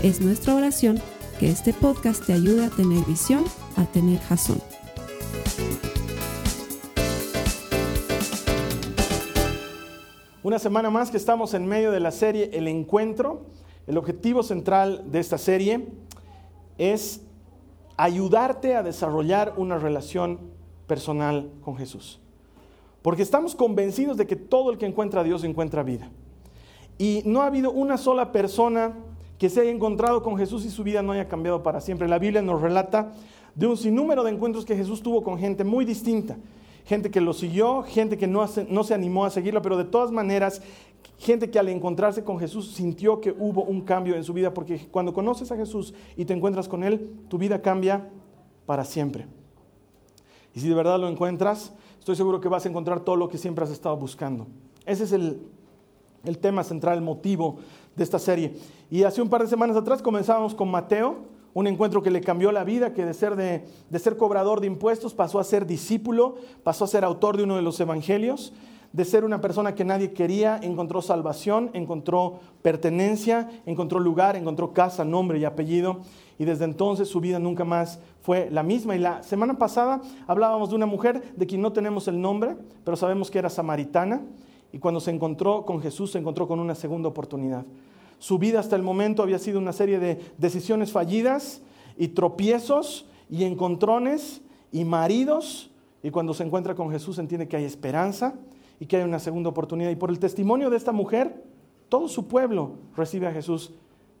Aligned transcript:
Es 0.00 0.20
nuestra 0.20 0.54
oración 0.54 1.00
que 1.40 1.50
este 1.50 1.72
podcast 1.72 2.24
te 2.24 2.32
ayude 2.32 2.64
a 2.64 2.70
tener 2.70 3.04
visión, 3.04 3.42
a 3.76 3.84
tener 3.84 4.20
jazón. 4.20 4.62
Una 10.44 10.60
semana 10.60 10.88
más 10.90 11.10
que 11.10 11.16
estamos 11.16 11.52
en 11.52 11.66
medio 11.66 11.90
de 11.90 11.98
la 11.98 12.12
serie 12.12 12.48
El 12.52 12.68
Encuentro. 12.68 13.46
El 13.88 13.98
objetivo 13.98 14.44
central 14.44 15.02
de 15.10 15.18
esta 15.18 15.36
serie 15.36 15.88
es 16.78 17.22
ayudarte 17.96 18.76
a 18.76 18.84
desarrollar 18.84 19.54
una 19.56 19.78
relación 19.78 20.38
personal 20.86 21.50
con 21.64 21.76
Jesús. 21.76 22.20
Porque 23.02 23.22
estamos 23.22 23.56
convencidos 23.56 24.16
de 24.16 24.28
que 24.28 24.36
todo 24.36 24.70
el 24.70 24.78
que 24.78 24.86
encuentra 24.86 25.22
a 25.22 25.24
Dios 25.24 25.42
encuentra 25.42 25.82
vida. 25.82 26.08
Y 26.98 27.22
no 27.24 27.42
ha 27.42 27.46
habido 27.46 27.72
una 27.72 27.96
sola 27.98 28.30
persona 28.30 28.94
que 29.38 29.48
se 29.48 29.60
haya 29.60 29.70
encontrado 29.70 30.22
con 30.22 30.36
Jesús 30.36 30.64
y 30.64 30.70
su 30.70 30.82
vida 30.82 31.00
no 31.00 31.12
haya 31.12 31.28
cambiado 31.28 31.62
para 31.62 31.80
siempre. 31.80 32.08
La 32.08 32.18
Biblia 32.18 32.42
nos 32.42 32.60
relata 32.60 33.14
de 33.54 33.66
un 33.66 33.76
sinnúmero 33.76 34.24
de 34.24 34.32
encuentros 34.32 34.64
que 34.64 34.76
Jesús 34.76 35.02
tuvo 35.02 35.22
con 35.22 35.38
gente 35.38 35.64
muy 35.64 35.84
distinta. 35.84 36.36
Gente 36.84 37.10
que 37.10 37.20
lo 37.20 37.32
siguió, 37.32 37.82
gente 37.82 38.18
que 38.18 38.26
no, 38.26 38.44
no 38.68 38.84
se 38.84 38.94
animó 38.94 39.24
a 39.24 39.30
seguirlo, 39.30 39.62
pero 39.62 39.76
de 39.76 39.84
todas 39.84 40.10
maneras, 40.10 40.62
gente 41.18 41.50
que 41.50 41.58
al 41.58 41.68
encontrarse 41.68 42.24
con 42.24 42.38
Jesús 42.38 42.72
sintió 42.72 43.20
que 43.20 43.34
hubo 43.38 43.62
un 43.62 43.82
cambio 43.82 44.16
en 44.16 44.24
su 44.24 44.32
vida, 44.32 44.54
porque 44.54 44.88
cuando 44.90 45.12
conoces 45.12 45.52
a 45.52 45.56
Jesús 45.56 45.94
y 46.16 46.24
te 46.24 46.32
encuentras 46.32 46.66
con 46.66 46.82
Él, 46.82 47.12
tu 47.28 47.36
vida 47.38 47.60
cambia 47.60 48.08
para 48.64 48.84
siempre. 48.84 49.26
Y 50.54 50.60
si 50.60 50.68
de 50.68 50.74
verdad 50.74 50.98
lo 50.98 51.08
encuentras, 51.08 51.74
estoy 51.98 52.16
seguro 52.16 52.40
que 52.40 52.48
vas 52.48 52.64
a 52.64 52.68
encontrar 52.70 53.00
todo 53.00 53.16
lo 53.16 53.28
que 53.28 53.38
siempre 53.38 53.64
has 53.64 53.70
estado 53.70 53.96
buscando. 53.96 54.46
Ese 54.86 55.04
es 55.04 55.12
el, 55.12 55.42
el 56.24 56.38
tema 56.38 56.64
central, 56.64 56.98
el 56.98 57.04
motivo 57.04 57.58
de 57.98 58.04
esta 58.04 58.18
serie. 58.18 58.54
Y 58.90 59.02
hace 59.02 59.20
un 59.20 59.28
par 59.28 59.42
de 59.42 59.48
semanas 59.48 59.76
atrás 59.76 60.00
comenzábamos 60.00 60.54
con 60.54 60.70
Mateo, 60.70 61.16
un 61.52 61.66
encuentro 61.66 62.02
que 62.02 62.10
le 62.10 62.20
cambió 62.20 62.52
la 62.52 62.64
vida, 62.64 62.94
que 62.94 63.04
de 63.04 63.12
ser, 63.12 63.36
de, 63.36 63.64
de 63.90 63.98
ser 63.98 64.16
cobrador 64.16 64.60
de 64.60 64.68
impuestos 64.68 65.12
pasó 65.12 65.38
a 65.38 65.44
ser 65.44 65.66
discípulo, 65.66 66.36
pasó 66.62 66.84
a 66.84 66.88
ser 66.88 67.04
autor 67.04 67.36
de 67.36 67.42
uno 67.42 67.56
de 67.56 67.62
los 67.62 67.80
evangelios, 67.80 68.52
de 68.92 69.04
ser 69.04 69.24
una 69.24 69.40
persona 69.40 69.74
que 69.74 69.84
nadie 69.84 70.12
quería, 70.12 70.58
encontró 70.62 71.02
salvación, 71.02 71.70
encontró 71.74 72.40
pertenencia, 72.62 73.50
encontró 73.66 74.00
lugar, 74.00 74.36
encontró 74.36 74.72
casa, 74.72 75.04
nombre 75.04 75.38
y 75.38 75.44
apellido. 75.44 75.98
Y 76.38 76.44
desde 76.44 76.64
entonces 76.64 77.08
su 77.08 77.20
vida 77.20 77.38
nunca 77.38 77.64
más 77.64 77.98
fue 78.22 78.48
la 78.50 78.62
misma. 78.62 78.96
Y 78.96 79.00
la 79.00 79.22
semana 79.22 79.58
pasada 79.58 80.00
hablábamos 80.26 80.70
de 80.70 80.76
una 80.76 80.86
mujer 80.86 81.34
de 81.36 81.46
quien 81.46 81.60
no 81.60 81.72
tenemos 81.72 82.08
el 82.08 82.20
nombre, 82.20 82.56
pero 82.84 82.96
sabemos 82.96 83.30
que 83.30 83.38
era 83.38 83.50
samaritana. 83.50 84.22
Y 84.72 84.78
cuando 84.78 85.00
se 85.00 85.10
encontró 85.10 85.64
con 85.64 85.80
Jesús, 85.80 86.12
se 86.12 86.18
encontró 86.18 86.46
con 86.46 86.60
una 86.60 86.74
segunda 86.74 87.08
oportunidad. 87.08 87.64
Su 88.18 88.38
vida 88.38 88.60
hasta 88.60 88.76
el 88.76 88.82
momento 88.82 89.22
había 89.22 89.38
sido 89.38 89.58
una 89.58 89.72
serie 89.72 89.98
de 89.98 90.20
decisiones 90.38 90.92
fallidas 90.92 91.62
y 91.96 92.08
tropiezos 92.08 93.06
y 93.30 93.44
encontrones 93.44 94.40
y 94.72 94.84
maridos. 94.84 95.70
Y 96.02 96.10
cuando 96.10 96.34
se 96.34 96.44
encuentra 96.44 96.74
con 96.74 96.90
Jesús 96.90 97.18
entiende 97.18 97.48
que 97.48 97.56
hay 97.56 97.64
esperanza 97.64 98.34
y 98.80 98.86
que 98.86 98.96
hay 98.96 99.02
una 99.02 99.18
segunda 99.18 99.50
oportunidad. 99.50 99.90
Y 99.90 99.96
por 99.96 100.10
el 100.10 100.18
testimonio 100.18 100.70
de 100.70 100.76
esta 100.76 100.92
mujer, 100.92 101.44
todo 101.88 102.08
su 102.08 102.28
pueblo 102.28 102.72
recibe 102.96 103.26
a 103.26 103.32
Jesús 103.32 103.72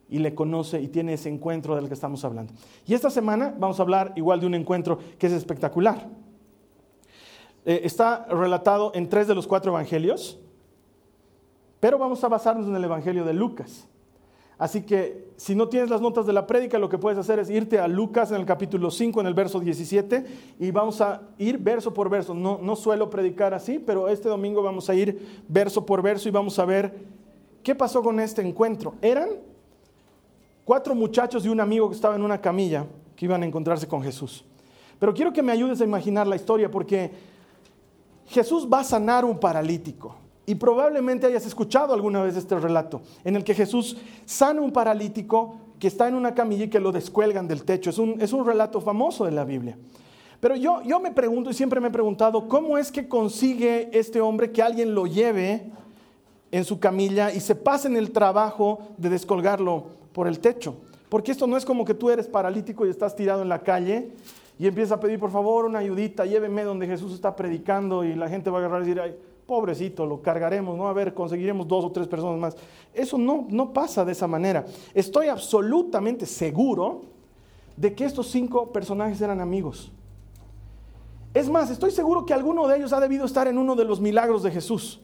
y 0.08 0.18
le 0.18 0.34
conoce 0.34 0.80
y 0.80 0.88
tiene 0.88 1.14
ese 1.14 1.28
encuentro 1.28 1.76
del 1.76 1.88
que 1.88 1.94
estamos 1.94 2.24
hablando. 2.24 2.52
Y 2.86 2.94
esta 2.94 3.10
semana 3.10 3.54
vamos 3.58 3.78
a 3.78 3.82
hablar 3.82 4.12
igual 4.16 4.40
de 4.40 4.46
un 4.46 4.54
encuentro 4.54 4.98
que 5.18 5.26
es 5.26 5.32
espectacular. 5.32 6.08
Eh, 7.64 7.82
está 7.84 8.24
relatado 8.26 8.92
en 8.94 9.08
tres 9.08 9.28
de 9.28 9.34
los 9.34 9.46
cuatro 9.46 9.72
evangelios, 9.72 10.38
pero 11.80 11.98
vamos 11.98 12.22
a 12.24 12.28
basarnos 12.28 12.66
en 12.66 12.74
el 12.76 12.84
evangelio 12.84 13.24
de 13.24 13.34
Lucas. 13.34 13.88
Así 14.58 14.82
que 14.82 15.28
si 15.36 15.54
no 15.54 15.68
tienes 15.68 15.88
las 15.88 16.00
notas 16.00 16.26
de 16.26 16.32
la 16.32 16.46
prédica, 16.46 16.80
lo 16.80 16.88
que 16.88 16.98
puedes 16.98 17.18
hacer 17.18 17.38
es 17.38 17.48
irte 17.48 17.78
a 17.78 17.86
Lucas 17.86 18.32
en 18.32 18.40
el 18.40 18.46
capítulo 18.46 18.90
5, 18.90 19.20
en 19.20 19.28
el 19.28 19.34
verso 19.34 19.60
17, 19.60 20.24
y 20.58 20.70
vamos 20.72 21.00
a 21.00 21.22
ir 21.38 21.58
verso 21.58 21.94
por 21.94 22.10
verso. 22.10 22.34
No, 22.34 22.58
no 22.60 22.74
suelo 22.74 23.08
predicar 23.08 23.54
así, 23.54 23.78
pero 23.78 24.08
este 24.08 24.28
domingo 24.28 24.60
vamos 24.60 24.90
a 24.90 24.94
ir 24.96 25.44
verso 25.46 25.86
por 25.86 26.02
verso 26.02 26.28
y 26.28 26.32
vamos 26.32 26.58
a 26.58 26.64
ver 26.64 26.92
qué 27.62 27.76
pasó 27.76 28.02
con 28.02 28.18
este 28.18 28.42
encuentro. 28.42 28.94
Eran 29.00 29.28
cuatro 30.64 30.92
muchachos 30.96 31.46
y 31.46 31.48
un 31.48 31.60
amigo 31.60 31.88
que 31.88 31.94
estaba 31.94 32.16
en 32.16 32.22
una 32.22 32.40
camilla 32.40 32.84
que 33.14 33.26
iban 33.26 33.44
a 33.44 33.46
encontrarse 33.46 33.86
con 33.86 34.02
Jesús. 34.02 34.44
Pero 34.98 35.14
quiero 35.14 35.32
que 35.32 35.42
me 35.42 35.52
ayudes 35.52 35.80
a 35.80 35.84
imaginar 35.84 36.26
la 36.26 36.34
historia 36.34 36.68
porque 36.68 37.12
Jesús 38.26 38.68
va 38.70 38.80
a 38.80 38.84
sanar 38.84 39.24
un 39.24 39.38
paralítico. 39.38 40.16
Y 40.48 40.54
probablemente 40.54 41.26
hayas 41.26 41.44
escuchado 41.44 41.92
alguna 41.92 42.22
vez 42.22 42.34
este 42.34 42.58
relato, 42.58 43.02
en 43.22 43.36
el 43.36 43.44
que 43.44 43.52
Jesús 43.52 43.98
sana 44.24 44.62
un 44.62 44.72
paralítico 44.72 45.56
que 45.78 45.88
está 45.88 46.08
en 46.08 46.14
una 46.14 46.34
camilla 46.34 46.64
y 46.64 46.70
que 46.70 46.80
lo 46.80 46.90
descuelgan 46.90 47.46
del 47.46 47.64
techo. 47.64 47.90
Es 47.90 47.98
un, 47.98 48.18
es 48.18 48.32
un 48.32 48.46
relato 48.46 48.80
famoso 48.80 49.26
de 49.26 49.32
la 49.32 49.44
Biblia. 49.44 49.76
Pero 50.40 50.56
yo, 50.56 50.80
yo 50.84 51.00
me 51.00 51.10
pregunto 51.10 51.50
y 51.50 51.52
siempre 51.52 51.80
me 51.82 51.88
he 51.88 51.90
preguntado, 51.90 52.48
¿cómo 52.48 52.78
es 52.78 52.90
que 52.90 53.08
consigue 53.08 53.90
este 53.92 54.22
hombre 54.22 54.50
que 54.50 54.62
alguien 54.62 54.94
lo 54.94 55.06
lleve 55.06 55.70
en 56.50 56.64
su 56.64 56.80
camilla 56.80 57.30
y 57.30 57.40
se 57.40 57.54
pase 57.54 57.88
en 57.88 57.98
el 57.98 58.10
trabajo 58.10 58.78
de 58.96 59.10
descolgarlo 59.10 59.88
por 60.14 60.28
el 60.28 60.40
techo? 60.40 60.76
Porque 61.10 61.30
esto 61.30 61.46
no 61.46 61.58
es 61.58 61.66
como 61.66 61.84
que 61.84 61.92
tú 61.92 62.08
eres 62.08 62.26
paralítico 62.26 62.86
y 62.86 62.88
estás 62.88 63.14
tirado 63.14 63.42
en 63.42 63.50
la 63.50 63.58
calle 63.58 64.12
y 64.58 64.66
empiezas 64.66 64.92
a 64.92 65.00
pedir, 65.00 65.18
por 65.18 65.30
favor, 65.30 65.66
una 65.66 65.80
ayudita, 65.80 66.24
lléveme 66.24 66.64
donde 66.64 66.86
Jesús 66.86 67.12
está 67.12 67.36
predicando 67.36 68.02
y 68.02 68.14
la 68.14 68.30
gente 68.30 68.48
va 68.48 68.56
a 68.56 68.60
agarrar 68.60 68.80
y 68.80 68.86
decir, 68.86 69.02
ay, 69.02 69.14
pobrecito, 69.48 70.04
lo 70.04 70.20
cargaremos, 70.20 70.76
¿no? 70.76 70.88
A 70.88 70.92
ver, 70.92 71.14
conseguiremos 71.14 71.66
dos 71.66 71.82
o 71.82 71.90
tres 71.90 72.06
personas 72.06 72.38
más. 72.38 72.56
Eso 72.92 73.16
no, 73.16 73.46
no 73.48 73.72
pasa 73.72 74.04
de 74.04 74.12
esa 74.12 74.26
manera. 74.26 74.66
Estoy 74.92 75.28
absolutamente 75.28 76.26
seguro 76.26 77.00
de 77.74 77.94
que 77.94 78.04
estos 78.04 78.30
cinco 78.30 78.70
personajes 78.70 79.18
eran 79.22 79.40
amigos. 79.40 79.90
Es 81.32 81.48
más, 81.48 81.70
estoy 81.70 81.92
seguro 81.92 82.26
que 82.26 82.34
alguno 82.34 82.68
de 82.68 82.76
ellos 82.76 82.92
ha 82.92 83.00
debido 83.00 83.24
estar 83.24 83.48
en 83.48 83.56
uno 83.56 83.74
de 83.74 83.86
los 83.86 84.02
milagros 84.02 84.42
de 84.42 84.50
Jesús. 84.50 85.00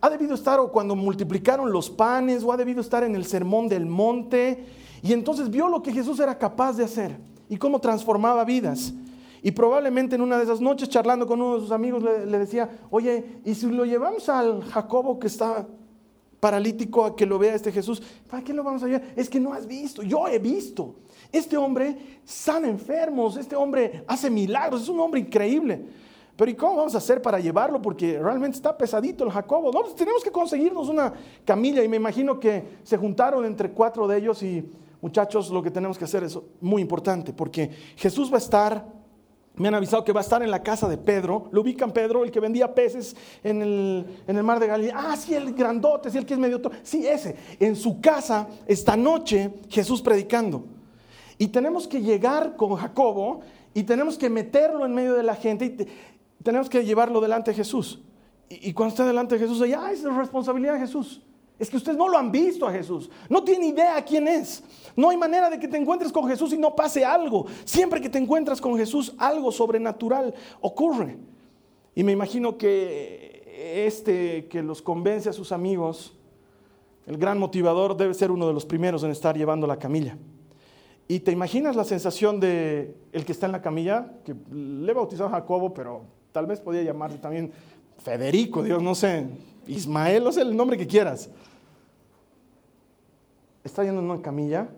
Ha 0.00 0.08
debido 0.08 0.34
estar 0.34 0.58
o 0.58 0.72
cuando 0.72 0.96
multiplicaron 0.96 1.70
los 1.70 1.90
panes, 1.90 2.42
o 2.44 2.52
ha 2.52 2.56
debido 2.56 2.80
estar 2.80 3.04
en 3.04 3.14
el 3.14 3.26
sermón 3.26 3.68
del 3.68 3.84
monte, 3.84 4.64
y 5.02 5.12
entonces 5.12 5.50
vio 5.50 5.68
lo 5.68 5.82
que 5.82 5.92
Jesús 5.92 6.18
era 6.18 6.38
capaz 6.38 6.78
de 6.78 6.84
hacer 6.84 7.18
y 7.50 7.58
cómo 7.58 7.78
transformaba 7.78 8.42
vidas. 8.44 8.94
Y 9.42 9.50
probablemente 9.52 10.16
en 10.16 10.22
una 10.22 10.38
de 10.38 10.44
esas 10.44 10.60
noches, 10.60 10.88
charlando 10.88 11.26
con 11.26 11.40
uno 11.40 11.54
de 11.54 11.60
sus 11.60 11.70
amigos, 11.70 12.02
le, 12.02 12.38
decía, 12.38 12.68
oye, 12.90 13.40
¿y 13.44 13.54
si 13.54 13.66
lo 13.66 13.84
llevamos 13.84 14.28
al 14.28 14.62
Jacobo 14.64 15.18
que 15.18 15.26
está 15.26 15.66
paralítico 16.40 17.04
a 17.04 17.16
que 17.16 17.26
lo 17.26 17.38
vea 17.38 17.54
este 17.54 17.72
Jesús? 17.72 18.02
¿Para 18.30 18.42
qué 18.42 18.52
lo 18.52 18.64
vamos 18.64 18.82
a 18.82 18.86
llevar? 18.86 19.02
Es 19.16 19.28
que 19.28 19.40
no 19.40 19.52
has 19.52 19.66
visto, 19.66 20.02
yo 20.02 20.26
he 20.28 20.38
visto. 20.38 20.96
Este 21.32 21.56
hombre 21.56 22.20
sana 22.24 22.68
enfermos, 22.68 23.36
este 23.36 23.56
hombre 23.56 24.04
hace 24.06 24.30
milagros, 24.30 24.82
es 24.82 24.88
un 24.88 25.00
hombre 25.00 25.20
increíble. 25.20 25.86
Pero 26.36 26.50
¿y 26.50 26.54
cómo 26.54 26.76
vamos 26.76 26.94
a 26.94 26.98
hacer 26.98 27.22
para 27.22 27.40
llevarlo? 27.40 27.80
Porque 27.80 28.18
realmente 28.18 28.56
está 28.56 28.76
pesadito 28.76 29.24
el 29.24 29.30
Jacobo. 29.30 29.72
No, 29.72 29.82
tenemos 29.94 30.22
que 30.22 30.30
conseguirnos 30.30 30.88
una 30.88 31.12
camilla 31.44 31.82
y 31.82 31.88
me 31.88 31.96
imagino 31.96 32.38
que 32.38 32.78
se 32.82 32.98
juntaron 32.98 33.44
entre 33.46 33.70
cuatro 33.70 34.06
de 34.06 34.18
ellos 34.18 34.42
y 34.42 34.68
muchachos, 35.00 35.50
lo 35.50 35.62
que 35.62 35.70
tenemos 35.70 35.96
que 35.96 36.04
hacer 36.04 36.24
es 36.24 36.38
muy 36.60 36.82
importante 36.82 37.32
porque 37.32 37.70
Jesús 37.96 38.30
va 38.30 38.36
a 38.36 38.38
estar 38.38 38.95
me 39.56 39.68
han 39.68 39.74
avisado 39.74 40.04
que 40.04 40.12
va 40.12 40.20
a 40.20 40.22
estar 40.22 40.42
en 40.42 40.50
la 40.50 40.62
casa 40.62 40.88
de 40.88 40.98
Pedro. 40.98 41.48
Lo 41.50 41.62
ubican 41.62 41.92
Pedro, 41.92 42.24
el 42.24 42.30
que 42.30 42.40
vendía 42.40 42.74
peces 42.74 43.16
en 43.42 43.62
el, 43.62 44.42
mar 44.44 44.60
de 44.60 44.66
Galilea. 44.66 44.94
Ah, 44.96 45.16
sí, 45.16 45.34
el 45.34 45.54
grandote, 45.54 46.10
sí, 46.10 46.18
el 46.18 46.26
que 46.26 46.34
es 46.34 46.40
medio... 46.40 46.60
Sí, 46.82 47.06
ese. 47.06 47.36
En 47.58 47.74
su 47.74 48.00
casa, 48.00 48.48
esta 48.66 48.96
noche, 48.96 49.50
Jesús 49.70 50.02
predicando. 50.02 50.64
Y 51.38 51.48
tenemos 51.48 51.88
que 51.88 52.00
llegar 52.00 52.56
con 52.56 52.76
Jacobo 52.76 53.40
y 53.74 53.82
tenemos 53.82 54.18
que 54.18 54.30
meterlo 54.30 54.84
en 54.84 54.94
medio 54.94 55.14
de 55.14 55.22
la 55.22 55.34
gente 55.34 55.64
y 55.66 56.42
tenemos 56.42 56.68
que 56.68 56.84
llevarlo 56.84 57.20
delante 57.20 57.50
de 57.50 57.56
Jesús. 57.56 58.00
Y, 58.48 58.72
cuando 58.74 58.92
está 58.92 59.06
delante 59.06 59.34
de 59.34 59.40
Jesús, 59.40 59.66
ya 59.68 59.90
es 59.90 60.02
responsabilidad 60.04 60.74
de 60.74 60.80
Jesús. 60.80 61.20
Es 61.58 61.70
que 61.70 61.76
ustedes 61.78 61.96
no 61.96 62.08
lo 62.08 62.18
han 62.18 62.30
visto 62.30 62.66
a 62.66 62.72
Jesús. 62.72 63.08
No 63.30 63.42
tienen 63.42 63.70
idea 63.70 64.04
quién 64.04 64.28
es. 64.28 64.62
No 64.94 65.08
hay 65.08 65.16
manera 65.16 65.48
de 65.48 65.58
que 65.58 65.68
te 65.68 65.78
encuentres 65.78 66.12
con 66.12 66.28
Jesús 66.28 66.52
y 66.52 66.58
no 66.58 66.74
pase 66.74 67.04
algo. 67.04 67.46
Siempre 67.64 68.00
que 68.00 68.10
te 68.10 68.18
encuentras 68.18 68.60
con 68.60 68.76
Jesús, 68.76 69.14
algo 69.16 69.50
sobrenatural 69.50 70.34
ocurre. 70.60 71.16
Y 71.94 72.02
me 72.04 72.12
imagino 72.12 72.58
que 72.58 73.84
este 73.86 74.48
que 74.48 74.62
los 74.62 74.82
convence 74.82 75.30
a 75.30 75.32
sus 75.32 75.50
amigos, 75.50 76.14
el 77.06 77.16
gran 77.16 77.38
motivador 77.38 77.96
debe 77.96 78.12
ser 78.12 78.30
uno 78.30 78.46
de 78.46 78.52
los 78.52 78.66
primeros 78.66 79.02
en 79.02 79.10
estar 79.10 79.36
llevando 79.36 79.66
la 79.66 79.78
camilla. 79.78 80.18
Y 81.08 81.20
te 81.20 81.32
imaginas 81.32 81.76
la 81.76 81.84
sensación 81.84 82.40
de 82.40 82.96
el 83.12 83.24
que 83.24 83.32
está 83.32 83.46
en 83.46 83.52
la 83.52 83.62
camilla, 83.62 84.12
que 84.24 84.34
le 84.52 84.92
bautizó 84.92 85.26
a 85.26 85.30
Jacobo, 85.30 85.72
pero 85.72 86.02
tal 86.32 86.46
vez 86.46 86.60
podía 86.60 86.82
llamarse 86.82 87.18
también 87.18 87.52
Federico, 87.98 88.62
Dios, 88.62 88.82
no 88.82 88.94
sé, 88.94 89.26
Ismael, 89.66 90.24
no 90.24 90.32
sé 90.32 90.42
el 90.42 90.56
nombre 90.56 90.76
que 90.76 90.86
quieras. 90.86 91.28
Está 93.64 93.84
yendo 93.84 94.00
en 94.00 94.10
una 94.10 94.22
camilla 94.22 94.68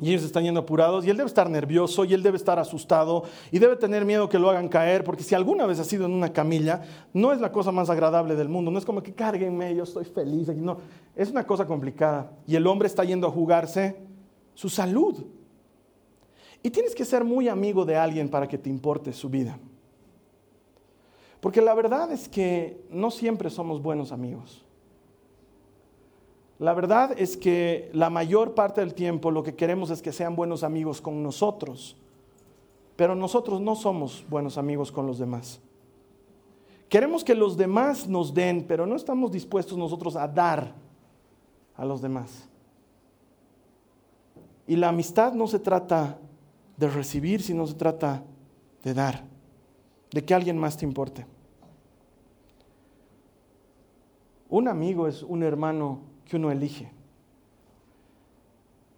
y 0.00 0.10
ellos 0.10 0.24
están 0.24 0.44
yendo 0.44 0.60
apurados 0.60 1.06
y 1.06 1.10
él 1.10 1.16
debe 1.16 1.26
estar 1.26 1.48
nervioso 1.48 2.04
y 2.04 2.12
él 2.12 2.22
debe 2.22 2.36
estar 2.36 2.58
asustado 2.58 3.24
y 3.50 3.58
debe 3.58 3.76
tener 3.76 4.04
miedo 4.04 4.28
que 4.28 4.38
lo 4.38 4.50
hagan 4.50 4.68
caer, 4.68 5.04
porque 5.04 5.22
si 5.22 5.34
alguna 5.34 5.64
vez 5.66 5.80
ha 5.80 5.84
sido 5.84 6.04
en 6.04 6.12
una 6.12 6.32
camilla, 6.32 6.82
no 7.14 7.32
es 7.32 7.40
la 7.40 7.50
cosa 7.50 7.72
más 7.72 7.88
agradable 7.88 8.36
del 8.36 8.48
mundo, 8.48 8.70
no 8.70 8.78
es 8.78 8.84
como 8.84 9.02
que 9.02 9.14
cárguenme, 9.14 9.74
yo 9.74 9.84
estoy 9.84 10.04
feliz 10.04 10.48
aquí, 10.48 10.60
no, 10.60 10.78
es 11.14 11.30
una 11.30 11.46
cosa 11.46 11.66
complicada. 11.66 12.30
Y 12.46 12.56
el 12.56 12.66
hombre 12.66 12.88
está 12.88 13.04
yendo 13.04 13.26
a 13.26 13.30
jugarse 13.30 13.96
su 14.54 14.68
salud. 14.68 15.24
Y 16.62 16.70
tienes 16.70 16.94
que 16.94 17.04
ser 17.04 17.24
muy 17.24 17.48
amigo 17.48 17.84
de 17.84 17.96
alguien 17.96 18.28
para 18.28 18.48
que 18.48 18.58
te 18.58 18.68
importe 18.68 19.12
su 19.12 19.30
vida. 19.30 19.58
Porque 21.46 21.62
la 21.62 21.74
verdad 21.74 22.10
es 22.10 22.28
que 22.28 22.84
no 22.90 23.12
siempre 23.12 23.50
somos 23.50 23.80
buenos 23.80 24.10
amigos. 24.10 24.64
La 26.58 26.74
verdad 26.74 27.14
es 27.16 27.36
que 27.36 27.88
la 27.92 28.10
mayor 28.10 28.56
parte 28.56 28.80
del 28.80 28.94
tiempo 28.94 29.30
lo 29.30 29.44
que 29.44 29.54
queremos 29.54 29.90
es 29.90 30.02
que 30.02 30.10
sean 30.10 30.34
buenos 30.34 30.64
amigos 30.64 31.00
con 31.00 31.22
nosotros, 31.22 31.96
pero 32.96 33.14
nosotros 33.14 33.60
no 33.60 33.76
somos 33.76 34.24
buenos 34.28 34.58
amigos 34.58 34.90
con 34.90 35.06
los 35.06 35.20
demás. 35.20 35.60
Queremos 36.88 37.22
que 37.22 37.36
los 37.36 37.56
demás 37.56 38.08
nos 38.08 38.34
den, 38.34 38.64
pero 38.66 38.84
no 38.84 38.96
estamos 38.96 39.30
dispuestos 39.30 39.78
nosotros 39.78 40.16
a 40.16 40.26
dar 40.26 40.74
a 41.76 41.84
los 41.84 42.02
demás. 42.02 42.48
Y 44.66 44.74
la 44.74 44.88
amistad 44.88 45.32
no 45.32 45.46
se 45.46 45.60
trata 45.60 46.18
de 46.76 46.88
recibir, 46.88 47.40
sino 47.40 47.68
se 47.68 47.74
trata 47.74 48.24
de 48.82 48.94
dar, 48.94 49.22
de 50.10 50.24
que 50.24 50.34
alguien 50.34 50.58
más 50.58 50.76
te 50.76 50.84
importe. 50.84 51.35
Un 54.56 54.68
amigo 54.68 55.06
es 55.06 55.22
un 55.22 55.42
hermano 55.42 55.98
que 56.24 56.36
uno 56.36 56.50
elige. 56.50 56.88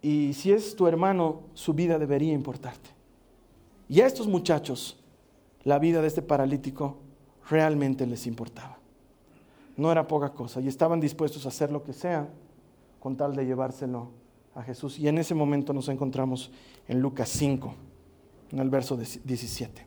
Y 0.01 0.31
si 0.31 0.53
es 0.53 0.73
tu 0.73 0.87
hermano, 0.87 1.41
su 1.53 1.73
vida 1.73 1.99
debería 1.99 2.31
importarte. 2.31 2.89
Y 3.89 3.99
a 3.99 4.07
estos 4.07 4.25
muchachos, 4.25 5.03
la 5.65 5.77
vida 5.77 6.01
de 6.01 6.07
este 6.07 6.21
paralítico 6.21 6.95
realmente 7.49 8.07
les 8.07 8.25
importaba. 8.25 8.77
No 9.75 9.91
era 9.91 10.07
poca 10.07 10.29
cosa 10.29 10.61
y 10.61 10.69
estaban 10.69 11.01
dispuestos 11.01 11.45
a 11.45 11.49
hacer 11.49 11.73
lo 11.73 11.83
que 11.83 11.91
sea 11.91 12.29
con 13.01 13.17
tal 13.17 13.35
de 13.35 13.45
llevárselo 13.45 14.11
a 14.55 14.63
Jesús. 14.63 14.97
Y 14.97 15.09
en 15.09 15.17
ese 15.17 15.35
momento 15.35 15.73
nos 15.73 15.89
encontramos 15.89 16.51
en 16.87 17.01
Lucas 17.01 17.27
5, 17.27 17.75
en 18.53 18.59
el 18.59 18.69
verso 18.69 18.95
17. 18.95 19.85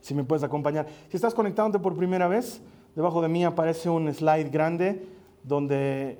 Si 0.00 0.14
me 0.14 0.24
puedes 0.24 0.42
acompañar. 0.42 0.86
Si 1.10 1.18
estás 1.18 1.34
conectándote 1.34 1.82
por 1.82 1.94
primera 1.94 2.28
vez, 2.28 2.62
debajo 2.94 3.22
de 3.22 3.28
mí 3.28 3.44
aparece 3.44 3.88
un 3.88 4.12
slide 4.12 4.50
grande 4.50 5.04
donde 5.42 6.18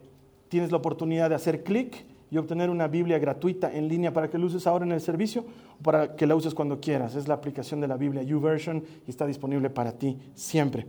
tienes 0.48 0.70
la 0.70 0.78
oportunidad 0.78 1.28
de 1.28 1.36
hacer 1.36 1.64
clic 1.64 2.04
y 2.30 2.36
obtener 2.36 2.68
una 2.70 2.88
Biblia 2.88 3.18
gratuita 3.18 3.72
en 3.72 3.88
línea 3.88 4.12
para 4.12 4.28
que 4.28 4.38
la 4.38 4.46
uses 4.46 4.66
ahora 4.66 4.84
en 4.84 4.92
el 4.92 5.00
servicio 5.00 5.44
o 5.78 5.82
para 5.82 6.16
que 6.16 6.26
la 6.26 6.34
uses 6.34 6.54
cuando 6.54 6.80
quieras. 6.80 7.14
Es 7.14 7.28
la 7.28 7.34
aplicación 7.34 7.80
de 7.80 7.88
la 7.88 7.96
Biblia 7.96 8.22
YouVersion 8.22 8.82
y 9.06 9.10
está 9.10 9.26
disponible 9.26 9.70
para 9.70 9.92
ti 9.92 10.18
siempre. 10.34 10.86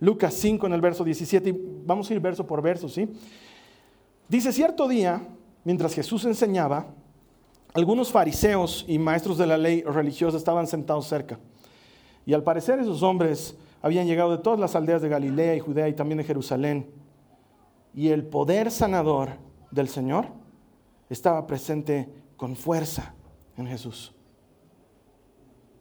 Lucas 0.00 0.34
5 0.34 0.66
en 0.66 0.72
el 0.72 0.80
verso 0.80 1.04
17, 1.04 1.54
vamos 1.84 2.10
a 2.10 2.14
ir 2.14 2.20
verso 2.20 2.46
por 2.46 2.62
verso, 2.62 2.88
¿sí? 2.88 3.08
Dice, 4.28 4.52
cierto 4.52 4.88
día, 4.88 5.22
mientras 5.64 5.94
Jesús 5.94 6.24
enseñaba, 6.24 6.86
algunos 7.74 8.10
fariseos 8.10 8.84
y 8.88 8.98
maestros 8.98 9.38
de 9.38 9.46
la 9.46 9.58
ley 9.58 9.82
religiosa 9.82 10.36
estaban 10.36 10.66
sentados 10.66 11.06
cerca. 11.06 11.38
Y 12.24 12.32
al 12.32 12.42
parecer 12.42 12.78
esos 12.78 13.02
hombres 13.02 13.54
habían 13.86 14.08
llegado 14.08 14.32
de 14.32 14.42
todas 14.42 14.58
las 14.58 14.74
aldeas 14.74 15.00
de 15.00 15.08
Galilea 15.08 15.54
y 15.54 15.60
Judea 15.60 15.88
y 15.88 15.92
también 15.92 16.18
de 16.18 16.24
Jerusalén 16.24 16.90
y 17.94 18.08
el 18.08 18.26
poder 18.26 18.72
sanador 18.72 19.30
del 19.70 19.88
Señor 19.88 20.26
estaba 21.08 21.46
presente 21.46 22.12
con 22.36 22.56
fuerza 22.56 23.14
en 23.56 23.68
Jesús. 23.68 24.12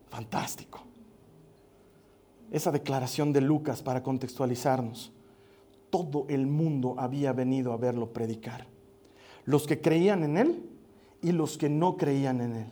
Fantástico. 0.09 0.83
Esa 2.51 2.71
declaración 2.71 3.33
de 3.33 3.41
Lucas 3.41 3.81
para 3.81 4.03
contextualizarnos. 4.03 5.11
Todo 5.89 6.27
el 6.29 6.45
mundo 6.45 6.93
había 6.99 7.33
venido 7.33 7.73
a 7.73 7.77
verlo 7.77 8.13
predicar. 8.13 8.67
Los 9.45 9.65
que 9.65 9.81
creían 9.81 10.23
en 10.23 10.37
él 10.37 10.69
y 11.23 11.31
los 11.31 11.57
que 11.57 11.69
no 11.69 11.97
creían 11.97 12.39
en 12.39 12.55
él. 12.55 12.67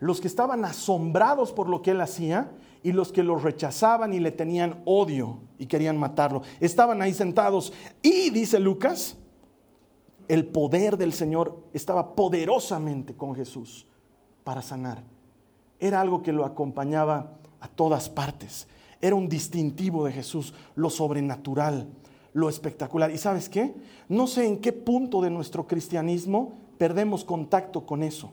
Los 0.00 0.20
que 0.20 0.28
estaban 0.28 0.66
asombrados 0.66 1.50
por 1.50 1.66
lo 1.66 1.80
que 1.80 1.92
él 1.92 2.00
hacía 2.02 2.52
y 2.86 2.92
los 2.92 3.10
que 3.10 3.24
lo 3.24 3.34
rechazaban 3.34 4.14
y 4.14 4.20
le 4.20 4.30
tenían 4.30 4.80
odio 4.84 5.40
y 5.58 5.66
querían 5.66 5.96
matarlo. 5.98 6.42
Estaban 6.60 7.02
ahí 7.02 7.12
sentados 7.12 7.72
y, 8.00 8.30
dice 8.30 8.60
Lucas, 8.60 9.16
el 10.28 10.46
poder 10.46 10.96
del 10.96 11.12
Señor 11.12 11.64
estaba 11.72 12.14
poderosamente 12.14 13.16
con 13.16 13.34
Jesús 13.34 13.88
para 14.44 14.62
sanar. 14.62 15.02
Era 15.80 16.00
algo 16.00 16.22
que 16.22 16.32
lo 16.32 16.44
acompañaba 16.44 17.32
a 17.58 17.66
todas 17.66 18.08
partes. 18.08 18.68
Era 19.00 19.16
un 19.16 19.28
distintivo 19.28 20.04
de 20.04 20.12
Jesús, 20.12 20.54
lo 20.76 20.88
sobrenatural, 20.88 21.88
lo 22.34 22.48
espectacular. 22.48 23.10
¿Y 23.10 23.18
sabes 23.18 23.48
qué? 23.48 23.74
No 24.08 24.28
sé 24.28 24.46
en 24.46 24.60
qué 24.60 24.72
punto 24.72 25.20
de 25.22 25.30
nuestro 25.30 25.66
cristianismo 25.66 26.52
perdemos 26.78 27.24
contacto 27.24 27.84
con 27.84 28.04
eso 28.04 28.30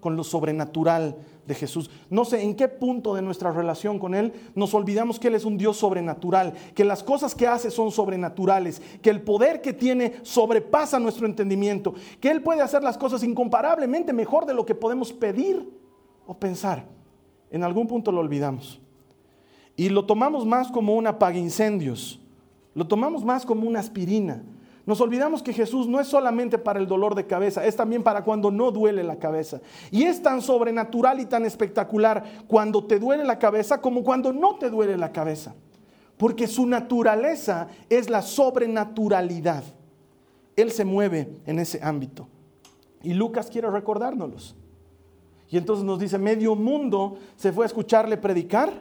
con 0.00 0.16
lo 0.16 0.24
sobrenatural 0.24 1.16
Jesús. 1.54 1.90
No 2.08 2.24
sé 2.24 2.42
en 2.42 2.54
qué 2.54 2.68
punto 2.68 3.14
de 3.14 3.22
nuestra 3.22 3.52
relación 3.52 3.98
con 3.98 4.14
Él 4.14 4.32
nos 4.54 4.74
olvidamos 4.74 5.18
que 5.18 5.28
Él 5.28 5.34
es 5.34 5.44
un 5.44 5.58
Dios 5.58 5.76
sobrenatural, 5.76 6.54
que 6.74 6.84
las 6.84 7.02
cosas 7.02 7.34
que 7.34 7.46
hace 7.46 7.70
son 7.70 7.90
sobrenaturales, 7.90 8.80
que 9.02 9.10
el 9.10 9.22
poder 9.22 9.60
que 9.60 9.72
tiene 9.72 10.14
sobrepasa 10.22 10.98
nuestro 10.98 11.26
entendimiento, 11.26 11.94
que 12.20 12.30
Él 12.30 12.42
puede 12.42 12.62
hacer 12.62 12.82
las 12.82 12.98
cosas 12.98 13.22
incomparablemente 13.22 14.12
mejor 14.12 14.46
de 14.46 14.54
lo 14.54 14.66
que 14.66 14.74
podemos 14.74 15.12
pedir 15.12 15.68
o 16.26 16.34
pensar. 16.34 16.86
En 17.50 17.64
algún 17.64 17.86
punto 17.86 18.12
lo 18.12 18.20
olvidamos. 18.20 18.80
Y 19.76 19.88
lo 19.88 20.04
tomamos 20.04 20.46
más 20.46 20.70
como 20.70 20.94
un 20.94 21.08
incendios, 21.34 22.20
lo 22.74 22.86
tomamos 22.86 23.24
más 23.24 23.46
como 23.46 23.66
una 23.66 23.80
aspirina 23.80 24.42
nos 24.90 25.00
olvidamos 25.00 25.40
que 25.40 25.52
Jesús 25.52 25.86
no 25.86 26.00
es 26.00 26.08
solamente 26.08 26.58
para 26.58 26.80
el 26.80 26.88
dolor 26.88 27.14
de 27.14 27.24
cabeza, 27.24 27.64
es 27.64 27.76
también 27.76 28.02
para 28.02 28.24
cuando 28.24 28.50
no 28.50 28.72
duele 28.72 29.04
la 29.04 29.20
cabeza. 29.20 29.60
Y 29.92 30.02
es 30.02 30.20
tan 30.20 30.42
sobrenatural 30.42 31.20
y 31.20 31.26
tan 31.26 31.44
espectacular 31.44 32.24
cuando 32.48 32.84
te 32.84 32.98
duele 32.98 33.24
la 33.24 33.38
cabeza 33.38 33.80
como 33.80 34.02
cuando 34.02 34.32
no 34.32 34.56
te 34.56 34.68
duele 34.68 34.96
la 34.96 35.12
cabeza. 35.12 35.54
Porque 36.16 36.48
su 36.48 36.66
naturaleza 36.66 37.68
es 37.88 38.10
la 38.10 38.20
sobrenaturalidad. 38.20 39.62
Él 40.56 40.72
se 40.72 40.84
mueve 40.84 41.36
en 41.46 41.60
ese 41.60 41.78
ámbito. 41.84 42.26
Y 43.00 43.14
Lucas 43.14 43.48
quiere 43.48 43.70
recordárnoslos. 43.70 44.56
Y 45.50 45.56
entonces 45.56 45.84
nos 45.84 46.00
dice, 46.00 46.18
medio 46.18 46.56
mundo 46.56 47.16
se 47.36 47.52
fue 47.52 47.64
a 47.64 47.68
escucharle 47.68 48.16
predicar 48.16 48.72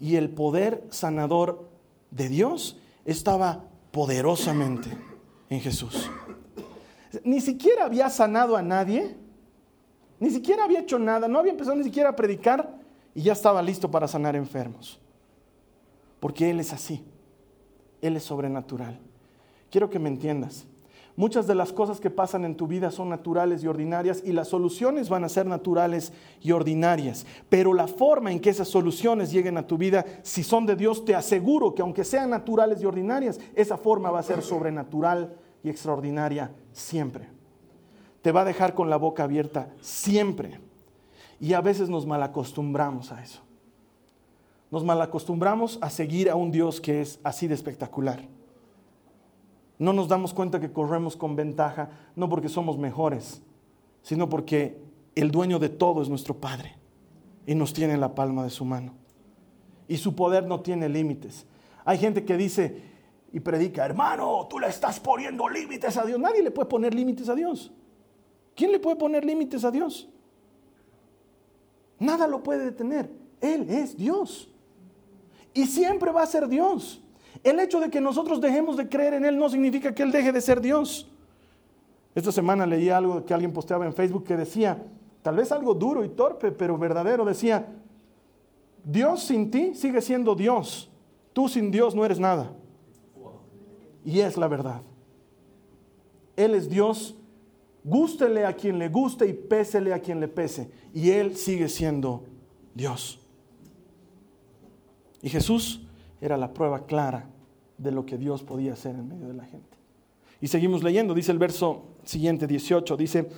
y 0.00 0.16
el 0.16 0.30
poder 0.30 0.86
sanador 0.88 1.68
de 2.10 2.30
Dios 2.30 2.78
estaba 3.04 3.66
poderosamente 3.92 4.90
en 5.48 5.60
Jesús. 5.60 6.10
Ni 7.24 7.40
siquiera 7.40 7.84
había 7.84 8.08
sanado 8.10 8.56
a 8.56 8.62
nadie, 8.62 9.16
ni 10.18 10.30
siquiera 10.30 10.64
había 10.64 10.80
hecho 10.80 10.98
nada, 10.98 11.28
no 11.28 11.38
había 11.38 11.52
empezado 11.52 11.76
ni 11.76 11.84
siquiera 11.84 12.08
a 12.08 12.16
predicar 12.16 12.74
y 13.14 13.22
ya 13.22 13.34
estaba 13.34 13.62
listo 13.62 13.90
para 13.90 14.08
sanar 14.08 14.34
enfermos. 14.34 14.98
Porque 16.18 16.50
Él 16.50 16.60
es 16.60 16.72
así, 16.72 17.04
Él 18.00 18.16
es 18.16 18.24
sobrenatural. 18.24 18.98
Quiero 19.70 19.90
que 19.90 19.98
me 19.98 20.08
entiendas. 20.08 20.66
Muchas 21.14 21.46
de 21.46 21.54
las 21.54 21.72
cosas 21.72 22.00
que 22.00 22.08
pasan 22.08 22.44
en 22.44 22.56
tu 22.56 22.66
vida 22.66 22.90
son 22.90 23.10
naturales 23.10 23.62
y 23.62 23.66
ordinarias 23.66 24.22
y 24.24 24.32
las 24.32 24.48
soluciones 24.48 25.10
van 25.10 25.24
a 25.24 25.28
ser 25.28 25.44
naturales 25.44 26.12
y 26.40 26.52
ordinarias. 26.52 27.26
Pero 27.50 27.74
la 27.74 27.86
forma 27.86 28.32
en 28.32 28.40
que 28.40 28.48
esas 28.48 28.68
soluciones 28.68 29.30
lleguen 29.30 29.58
a 29.58 29.66
tu 29.66 29.76
vida, 29.76 30.06
si 30.22 30.42
son 30.42 30.64
de 30.64 30.74
Dios, 30.74 31.04
te 31.04 31.14
aseguro 31.14 31.74
que 31.74 31.82
aunque 31.82 32.04
sean 32.04 32.30
naturales 32.30 32.80
y 32.80 32.86
ordinarias, 32.86 33.38
esa 33.54 33.76
forma 33.76 34.10
va 34.10 34.20
a 34.20 34.24
ser 34.24 34.40
sobrenatural 34.40 35.36
y 35.62 35.68
extraordinaria 35.68 36.50
siempre. 36.72 37.28
Te 38.22 38.32
va 38.32 38.40
a 38.40 38.46
dejar 38.46 38.74
con 38.74 38.88
la 38.88 38.96
boca 38.96 39.24
abierta 39.24 39.68
siempre. 39.82 40.60
Y 41.40 41.52
a 41.52 41.60
veces 41.60 41.90
nos 41.90 42.06
malacostumbramos 42.06 43.12
a 43.12 43.22
eso. 43.22 43.42
Nos 44.70 44.82
malacostumbramos 44.82 45.78
a 45.82 45.90
seguir 45.90 46.30
a 46.30 46.36
un 46.36 46.50
Dios 46.50 46.80
que 46.80 47.02
es 47.02 47.20
así 47.22 47.48
de 47.48 47.54
espectacular. 47.54 48.26
No 49.78 49.92
nos 49.92 50.08
damos 50.08 50.32
cuenta 50.34 50.60
que 50.60 50.72
corremos 50.72 51.16
con 51.16 51.36
ventaja, 51.36 51.90
no 52.14 52.28
porque 52.28 52.48
somos 52.48 52.78
mejores, 52.78 53.42
sino 54.02 54.28
porque 54.28 54.80
el 55.14 55.30
dueño 55.30 55.58
de 55.58 55.68
todo 55.68 56.02
es 56.02 56.08
nuestro 56.08 56.36
Padre 56.36 56.76
y 57.46 57.54
nos 57.54 57.72
tiene 57.72 57.94
en 57.94 58.00
la 58.00 58.14
palma 58.14 58.44
de 58.44 58.50
su 58.50 58.64
mano. 58.64 58.94
Y 59.88 59.96
su 59.96 60.14
poder 60.14 60.46
no 60.46 60.60
tiene 60.60 60.88
límites. 60.88 61.46
Hay 61.84 61.98
gente 61.98 62.24
que 62.24 62.36
dice 62.36 62.82
y 63.32 63.40
predica, 63.40 63.84
hermano, 63.84 64.46
tú 64.48 64.58
le 64.58 64.68
estás 64.68 65.00
poniendo 65.00 65.48
límites 65.48 65.96
a 65.96 66.04
Dios. 66.04 66.18
Nadie 66.20 66.42
le 66.42 66.50
puede 66.50 66.68
poner 66.68 66.94
límites 66.94 67.28
a 67.28 67.34
Dios. 67.34 67.72
¿Quién 68.54 68.72
le 68.72 68.78
puede 68.78 68.96
poner 68.96 69.24
límites 69.24 69.64
a 69.64 69.70
Dios? 69.70 70.08
Nada 71.98 72.26
lo 72.26 72.42
puede 72.42 72.64
detener. 72.64 73.10
Él 73.40 73.68
es 73.68 73.96
Dios. 73.96 74.48
Y 75.54 75.66
siempre 75.66 76.12
va 76.12 76.22
a 76.22 76.26
ser 76.26 76.48
Dios. 76.48 77.01
El 77.44 77.58
hecho 77.58 77.80
de 77.80 77.90
que 77.90 78.00
nosotros 78.00 78.40
dejemos 78.40 78.76
de 78.76 78.88
creer 78.88 79.14
en 79.14 79.24
Él 79.24 79.36
no 79.36 79.48
significa 79.48 79.94
que 79.94 80.02
Él 80.02 80.12
deje 80.12 80.32
de 80.32 80.40
ser 80.40 80.60
Dios. 80.60 81.08
Esta 82.14 82.30
semana 82.30 82.66
leí 82.66 82.88
algo 82.88 83.24
que 83.24 83.34
alguien 83.34 83.52
posteaba 83.52 83.84
en 83.84 83.94
Facebook 83.94 84.24
que 84.24 84.36
decía, 84.36 84.82
tal 85.22 85.36
vez 85.36 85.50
algo 85.50 85.74
duro 85.74 86.04
y 86.04 86.10
torpe, 86.10 86.52
pero 86.52 86.78
verdadero, 86.78 87.24
decía, 87.24 87.66
Dios 88.84 89.24
sin 89.24 89.50
ti 89.50 89.74
sigue 89.74 90.00
siendo 90.00 90.34
Dios. 90.34 90.90
Tú 91.32 91.48
sin 91.48 91.70
Dios 91.70 91.94
no 91.94 92.04
eres 92.04 92.20
nada. 92.20 92.52
Y 94.04 94.20
es 94.20 94.36
la 94.36 94.46
verdad. 94.46 94.82
Él 96.36 96.54
es 96.54 96.68
Dios, 96.68 97.16
gústele 97.82 98.46
a 98.46 98.54
quien 98.54 98.78
le 98.78 98.88
guste 98.88 99.26
y 99.26 99.32
pésele 99.32 99.92
a 99.94 100.00
quien 100.00 100.20
le 100.20 100.28
pese. 100.28 100.70
Y 100.94 101.10
Él 101.10 101.36
sigue 101.36 101.68
siendo 101.68 102.24
Dios. 102.74 103.18
Y 105.22 105.28
Jesús 105.28 105.86
era 106.20 106.36
la 106.36 106.52
prueba 106.52 106.86
clara 106.86 107.31
de 107.82 107.92
lo 107.92 108.06
que 108.06 108.16
Dios 108.16 108.42
podía 108.42 108.72
hacer 108.74 108.94
en 108.94 109.08
medio 109.08 109.28
de 109.28 109.34
la 109.34 109.44
gente. 109.44 109.76
Y 110.40 110.48
seguimos 110.48 110.82
leyendo, 110.82 111.14
dice 111.14 111.32
el 111.32 111.38
verso 111.38 111.82
siguiente, 112.04 112.46
18, 112.46 112.96
dice, 112.96 113.28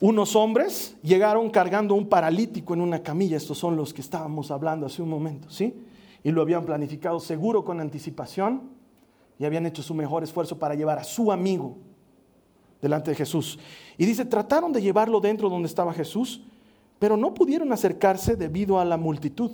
unos 0.00 0.36
hombres 0.36 0.96
llegaron 1.02 1.50
cargando 1.50 1.94
un 1.94 2.08
paralítico 2.08 2.74
en 2.74 2.80
una 2.80 3.02
camilla, 3.02 3.36
estos 3.36 3.58
son 3.58 3.76
los 3.76 3.92
que 3.92 4.00
estábamos 4.00 4.50
hablando 4.50 4.86
hace 4.86 5.02
un 5.02 5.08
momento, 5.08 5.50
¿sí? 5.50 5.74
Y 6.22 6.30
lo 6.30 6.42
habían 6.42 6.64
planificado 6.64 7.18
seguro 7.20 7.64
con 7.64 7.80
anticipación 7.80 8.70
y 9.38 9.44
habían 9.44 9.66
hecho 9.66 9.82
su 9.82 9.94
mejor 9.94 10.22
esfuerzo 10.22 10.58
para 10.58 10.74
llevar 10.74 10.98
a 10.98 11.04
su 11.04 11.32
amigo 11.32 11.76
delante 12.80 13.10
de 13.10 13.16
Jesús. 13.16 13.58
Y 13.96 14.06
dice, 14.06 14.24
trataron 14.24 14.72
de 14.72 14.82
llevarlo 14.82 15.20
dentro 15.20 15.48
donde 15.48 15.66
estaba 15.66 15.92
Jesús, 15.92 16.42
pero 16.98 17.16
no 17.16 17.34
pudieron 17.34 17.72
acercarse 17.72 18.36
debido 18.36 18.78
a 18.78 18.84
la 18.84 18.96
multitud. 18.96 19.50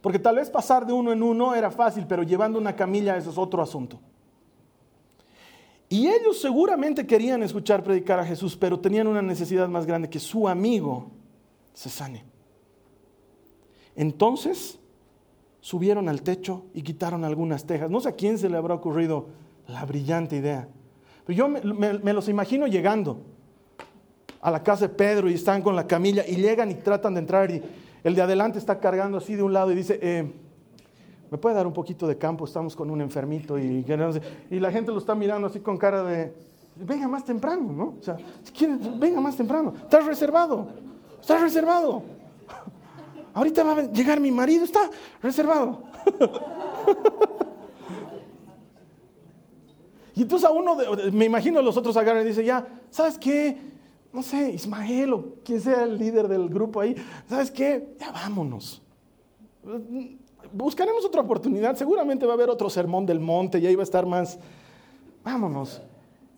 Porque 0.00 0.18
tal 0.18 0.36
vez 0.36 0.50
pasar 0.50 0.86
de 0.86 0.92
uno 0.92 1.12
en 1.12 1.22
uno 1.22 1.54
era 1.54 1.70
fácil, 1.70 2.06
pero 2.06 2.22
llevando 2.22 2.58
una 2.58 2.76
camilla 2.76 3.16
eso 3.16 3.30
es 3.30 3.38
otro 3.38 3.62
asunto. 3.62 4.00
Y 5.88 6.08
ellos 6.08 6.40
seguramente 6.40 7.06
querían 7.06 7.42
escuchar 7.42 7.82
predicar 7.82 8.18
a 8.18 8.24
Jesús, 8.24 8.56
pero 8.56 8.80
tenían 8.80 9.06
una 9.06 9.22
necesidad 9.22 9.68
más 9.68 9.86
grande 9.86 10.10
que 10.10 10.18
su 10.18 10.48
amigo 10.48 11.10
se 11.72 11.90
sane. 11.90 12.24
Entonces 13.94 14.78
subieron 15.60 16.08
al 16.08 16.22
techo 16.22 16.64
y 16.74 16.82
quitaron 16.82 17.24
algunas 17.24 17.64
tejas. 17.64 17.90
No 17.90 18.00
sé 18.00 18.08
a 18.08 18.12
quién 18.12 18.38
se 18.38 18.48
le 18.48 18.56
habrá 18.56 18.74
ocurrido 18.74 19.28
la 19.68 19.84
brillante 19.84 20.36
idea. 20.36 20.68
Pero 21.24 21.36
yo 21.36 21.48
me, 21.48 22.12
los 22.12 22.28
imagino 22.28 22.66
llegando 22.66 23.22
a 24.40 24.50
la 24.50 24.62
casa 24.62 24.88
de 24.88 24.94
Pedro 24.94 25.30
y 25.30 25.34
están 25.34 25.62
con 25.62 25.74
la 25.74 25.86
camilla 25.86 26.24
y 26.26 26.36
llegan 26.36 26.70
y 26.70 26.74
tratan 26.74 27.14
de 27.14 27.20
entrar 27.20 27.50
y 27.50 27.62
el 28.04 28.14
de 28.14 28.22
adelante 28.22 28.58
está 28.58 28.78
cargando 28.78 29.18
así 29.18 29.34
de 29.34 29.42
un 29.42 29.52
lado 29.52 29.72
y 29.72 29.74
dice, 29.74 29.98
eh, 30.00 30.30
¿me 31.30 31.38
puede 31.38 31.56
dar 31.56 31.66
un 31.66 31.72
poquito 31.72 32.06
de 32.06 32.18
campo? 32.18 32.44
Estamos 32.44 32.76
con 32.76 32.90
un 32.90 33.00
enfermito 33.00 33.58
y, 33.58 33.84
y 34.50 34.60
la 34.60 34.70
gente 34.70 34.92
lo 34.92 34.98
está 34.98 35.14
mirando 35.14 35.48
así 35.48 35.60
con 35.60 35.78
cara 35.78 36.04
de, 36.04 36.32
venga 36.76 37.08
más 37.08 37.24
temprano, 37.24 37.72
¿no? 37.72 37.94
O 37.98 38.02
sea, 38.02 38.18
venga 38.98 39.20
más 39.20 39.36
temprano. 39.36 39.74
Estás 39.76 40.04
reservado, 40.04 40.68
estás 41.20 41.40
reservado. 41.40 42.02
Ahorita 43.34 43.64
va 43.64 43.72
a 43.72 43.90
llegar 43.90 44.20
mi 44.20 44.30
marido, 44.30 44.64
está 44.64 44.90
reservado. 45.22 45.82
y 50.14 50.22
entonces 50.22 50.48
a 50.48 50.52
uno, 50.52 50.76
me 51.12 51.24
imagino 51.24 51.60
los 51.62 51.76
otros 51.76 51.96
agarran 51.96 52.24
y 52.24 52.28
dicen, 52.28 52.44
ya, 52.44 52.64
¿sabes 52.90 53.18
qué? 53.18 53.73
No 54.14 54.22
sé, 54.22 54.52
Ismael 54.52 55.12
o 55.12 55.34
quien 55.44 55.60
sea 55.60 55.82
el 55.82 55.98
líder 55.98 56.28
del 56.28 56.48
grupo 56.48 56.80
ahí, 56.80 56.94
¿sabes 57.28 57.50
qué? 57.50 57.96
Ya 57.98 58.12
vámonos. 58.12 58.80
Buscaremos 60.52 61.04
otra 61.04 61.20
oportunidad, 61.20 61.74
seguramente 61.74 62.24
va 62.24 62.32
a 62.32 62.36
haber 62.36 62.48
otro 62.48 62.70
sermón 62.70 63.04
del 63.04 63.18
monte 63.18 63.58
y 63.58 63.66
ahí 63.66 63.74
va 63.74 63.82
a 63.82 63.84
estar 63.84 64.06
más, 64.06 64.38
vámonos. 65.24 65.82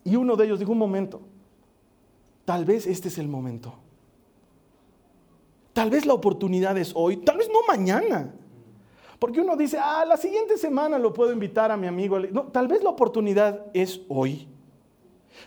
Y 0.03 0.15
uno 0.15 0.35
de 0.35 0.45
ellos 0.45 0.57
dijo, 0.57 0.71
un 0.71 0.79
momento, 0.79 1.21
tal 2.45 2.65
vez 2.65 2.87
este 2.87 3.09
es 3.09 3.19
el 3.19 3.27
momento. 3.27 3.75
Tal 5.73 5.91
vez 5.91 6.07
la 6.07 6.15
oportunidad 6.15 6.75
es 6.79 6.93
hoy, 6.95 7.17
tal 7.17 7.37
vez 7.37 7.47
no 7.47 7.59
mañana. 7.67 8.33
Porque 9.19 9.41
uno 9.41 9.55
dice, 9.55 9.77
ah, 9.79 10.03
la 10.03 10.17
siguiente 10.17 10.57
semana 10.57 10.97
lo 10.97 11.13
puedo 11.13 11.31
invitar 11.31 11.69
a 11.69 11.77
mi 11.77 11.85
amigo. 11.85 12.19
No, 12.19 12.45
tal 12.45 12.67
vez 12.67 12.83
la 12.83 12.89
oportunidad 12.89 13.67
es 13.75 14.01
hoy. 14.07 14.47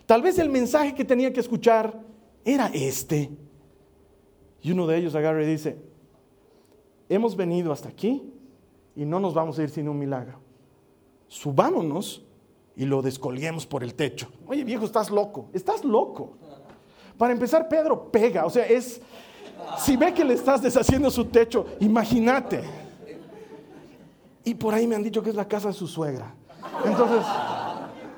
Tal 0.07 0.23
vez 0.23 0.39
el 0.39 0.49
mensaje 0.49 0.95
que 0.95 1.05
tenía 1.05 1.33
que 1.33 1.41
escuchar 1.41 2.10
era 2.45 2.71
este. 2.73 3.31
Y 4.63 4.73
uno 4.73 4.87
de 4.87 4.99
ellos 4.99 5.15
agarra 5.15 5.43
y 5.43 5.47
dice, 5.47 5.79
hemos 7.09 7.37
venido 7.37 7.73
hasta 7.73 7.89
aquí 7.89 8.33
y 8.95 9.05
no 9.05 9.21
nos 9.21 9.35
vamos 9.35 9.59
a 9.59 9.63
ir 9.63 9.71
sin 9.71 9.89
un 9.89 9.99
milagro. 9.99 10.39
Subámonos 11.29 12.25
y 12.77 12.85
lo 12.85 13.03
descolguemos 13.03 13.67
por 13.67 13.83
el 13.83 13.95
techo. 13.95 14.29
Oye 14.47 14.65
viejo, 14.65 14.85
estás 14.85 15.11
loco, 15.11 15.49
estás 15.53 15.85
loco. 15.85 16.37
Para 17.17 17.33
empezar, 17.33 17.69
Pedro 17.69 18.11
pega, 18.11 18.47
o 18.47 18.51
sea, 18.51 18.65
es, 18.65 19.01
si 19.79 19.97
ve 19.97 20.15
que 20.15 20.25
le 20.25 20.35
estás 20.35 20.63
deshaciendo 20.63 21.11
su 21.11 21.27
techo, 21.27 21.67
imagínate. 21.81 22.63
Y 24.45 24.55
por 24.55 24.73
ahí 24.73 24.87
me 24.87 24.97
han 24.97 25.03
dicho 25.03 25.23
que 25.23 25.31
es 25.31 25.37
la 25.37 25.47
casa 25.47 25.69
de 25.69 25.75
su 25.75 25.87
suegra. 25.87 26.35
Entonces, 26.85 27.27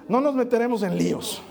no 0.08 0.20
nos 0.20 0.34
meteremos 0.34 0.82
en 0.82 0.96
líos. 0.96 1.42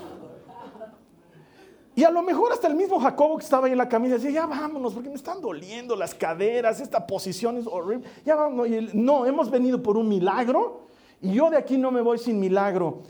Y 1.93 2.03
a 2.03 2.09
lo 2.09 2.21
mejor 2.21 2.53
hasta 2.53 2.67
el 2.67 2.75
mismo 2.75 2.99
Jacobo 2.99 3.37
que 3.37 3.43
estaba 3.43 3.65
ahí 3.65 3.73
en 3.73 3.77
la 3.77 3.89
camilla 3.89 4.15
decía, 4.15 4.31
ya 4.31 4.45
vámonos, 4.45 4.93
porque 4.93 5.09
me 5.09 5.15
están 5.15 5.41
doliendo 5.41 5.95
las 5.95 6.15
caderas, 6.15 6.79
esta 6.79 7.05
posición 7.05 7.57
es 7.57 7.67
horrible. 7.67 8.07
Ya 8.25 8.35
vámonos. 8.35 8.93
no, 8.93 9.25
hemos 9.25 9.51
venido 9.51 9.83
por 9.83 9.97
un 9.97 10.07
milagro 10.07 10.87
y 11.21 11.33
yo 11.33 11.49
de 11.49 11.57
aquí 11.57 11.77
no 11.77 11.91
me 11.91 12.01
voy 12.01 12.17
sin 12.17 12.39
milagro. 12.39 13.01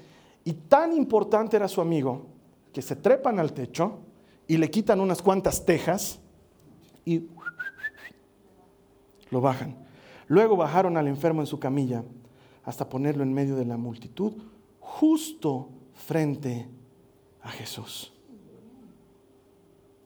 Y 0.44 0.54
tan 0.54 0.94
importante 0.94 1.58
era 1.58 1.68
su 1.68 1.80
amigo 1.80 2.26
que 2.74 2.82
se 2.82 2.96
trepan 2.96 3.40
al 3.40 3.54
techo 3.54 4.00
y 4.48 4.58
le 4.58 4.72
quitan 4.72 5.00
unas 5.00 5.22
cuantas 5.22 5.64
tejas 5.64 6.20
y 7.06 7.28
lo 9.30 9.42
bajan. 9.42 9.76
Luego 10.28 10.58
bajaron 10.58 10.98
al 10.98 11.08
enfermo 11.08 11.42
en 11.42 11.48
su 11.48 11.60
camilla 11.60 12.04
hasta 12.64 12.90
ponerlo 12.90 13.24
en 13.24 13.34
medio 13.34 13.56
de 13.56 13.66
la 13.66 13.78
multitud, 13.78 14.34
justo 14.80 15.70
frente 15.94 16.68
a 17.42 17.50
Jesús. 17.50 18.11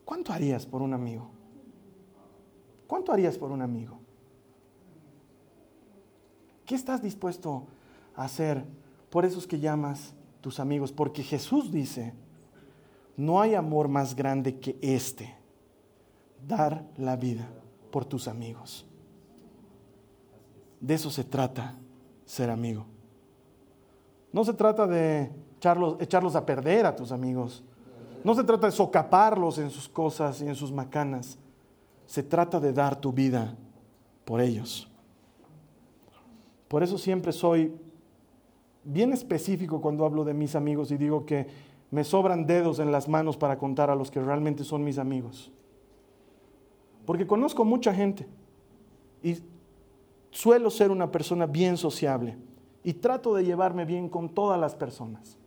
¿Cuánto 0.06 0.32
harías 0.32 0.66
por 0.66 0.82
un 0.82 0.94
amigo? 0.94 1.30
¿Cuánto 2.88 3.12
harías 3.12 3.38
por 3.38 3.52
un 3.52 3.62
amigo? 3.62 4.00
¿Qué 6.66 6.76
estás 6.76 7.02
dispuesto 7.02 7.66
a 8.16 8.24
hacer 8.24 8.64
por 9.10 9.26
esos 9.26 9.48
que 9.48 9.60
llamas 9.60 10.14
tus 10.42 10.60
amigos? 10.60 10.92
Porque 10.92 11.24
Jesús 11.24 11.72
dice, 11.72 12.14
no 13.18 13.42
hay 13.42 13.56
amor 13.56 13.88
más 13.88 14.16
grande 14.16 14.60
que 14.60 14.78
este 14.82 15.36
dar 16.48 16.86
la 16.98 17.16
vida 17.16 17.48
por 17.92 18.06
tus 18.06 18.28
amigos. 18.28 18.86
De 20.80 20.94
eso 20.94 21.10
se 21.10 21.24
trata 21.24 21.76
ser 22.26 22.50
amigo. 22.50 22.86
No 24.32 24.44
se 24.44 24.54
trata 24.54 24.86
de 24.86 25.32
echarlos, 25.58 25.98
echarlos, 26.00 26.36
a 26.36 26.46
perder 26.46 26.86
a 26.86 26.96
tus 26.96 27.12
amigos. 27.12 27.64
No 28.26 28.34
se 28.34 28.44
trata 28.44 28.66
de 28.66 28.72
socaparlos 28.72 29.60
en 29.60 29.70
sus 29.70 29.88
cosas 29.88 30.42
y 30.42 30.48
en 30.48 30.56
sus 30.56 30.72
macanas. 30.72 31.38
Se 32.08 32.24
trata 32.24 32.60
de 32.60 32.74
dar 32.74 33.00
tu 33.00 33.14
vida 33.14 33.56
por 34.26 34.42
ellos. 34.42 34.90
Por 36.68 36.82
eso 36.82 36.98
siempre 36.98 37.32
soy 37.32 37.72
bien 38.84 39.14
específico 39.14 39.80
cuando 39.80 40.06
hablo 40.06 40.24
de 40.24 40.34
mis 40.34 40.56
amigos 40.56 40.90
y 40.90 40.98
digo 40.98 41.24
que 41.24 41.46
me 41.92 42.04
sobran 42.04 42.48
dedos 42.48 42.80
en 42.80 42.92
las 42.92 43.08
manos 43.08 43.38
para 43.38 43.60
contar 43.60 43.92
a 43.92 43.96
los 43.96 44.10
que 44.10 44.20
realmente 44.20 44.64
son 44.64 44.84
mis 44.84 44.98
amigos. 44.98 45.52
Porque 47.06 47.28
conozco 47.28 47.64
mucha 47.64 47.94
gente 47.94 48.28
y 49.22 49.38
suelo 50.32 50.72
ser 50.72 50.90
una 50.90 51.12
persona 51.12 51.46
bien 51.46 51.78
sociable 51.78 52.40
y 52.84 52.94
trato 52.94 53.36
de 53.36 53.46
llevarme 53.46 53.86
bien 53.86 54.10
con 54.10 54.30
todas 54.30 54.60
las 54.60 54.74
personas. 54.74 55.38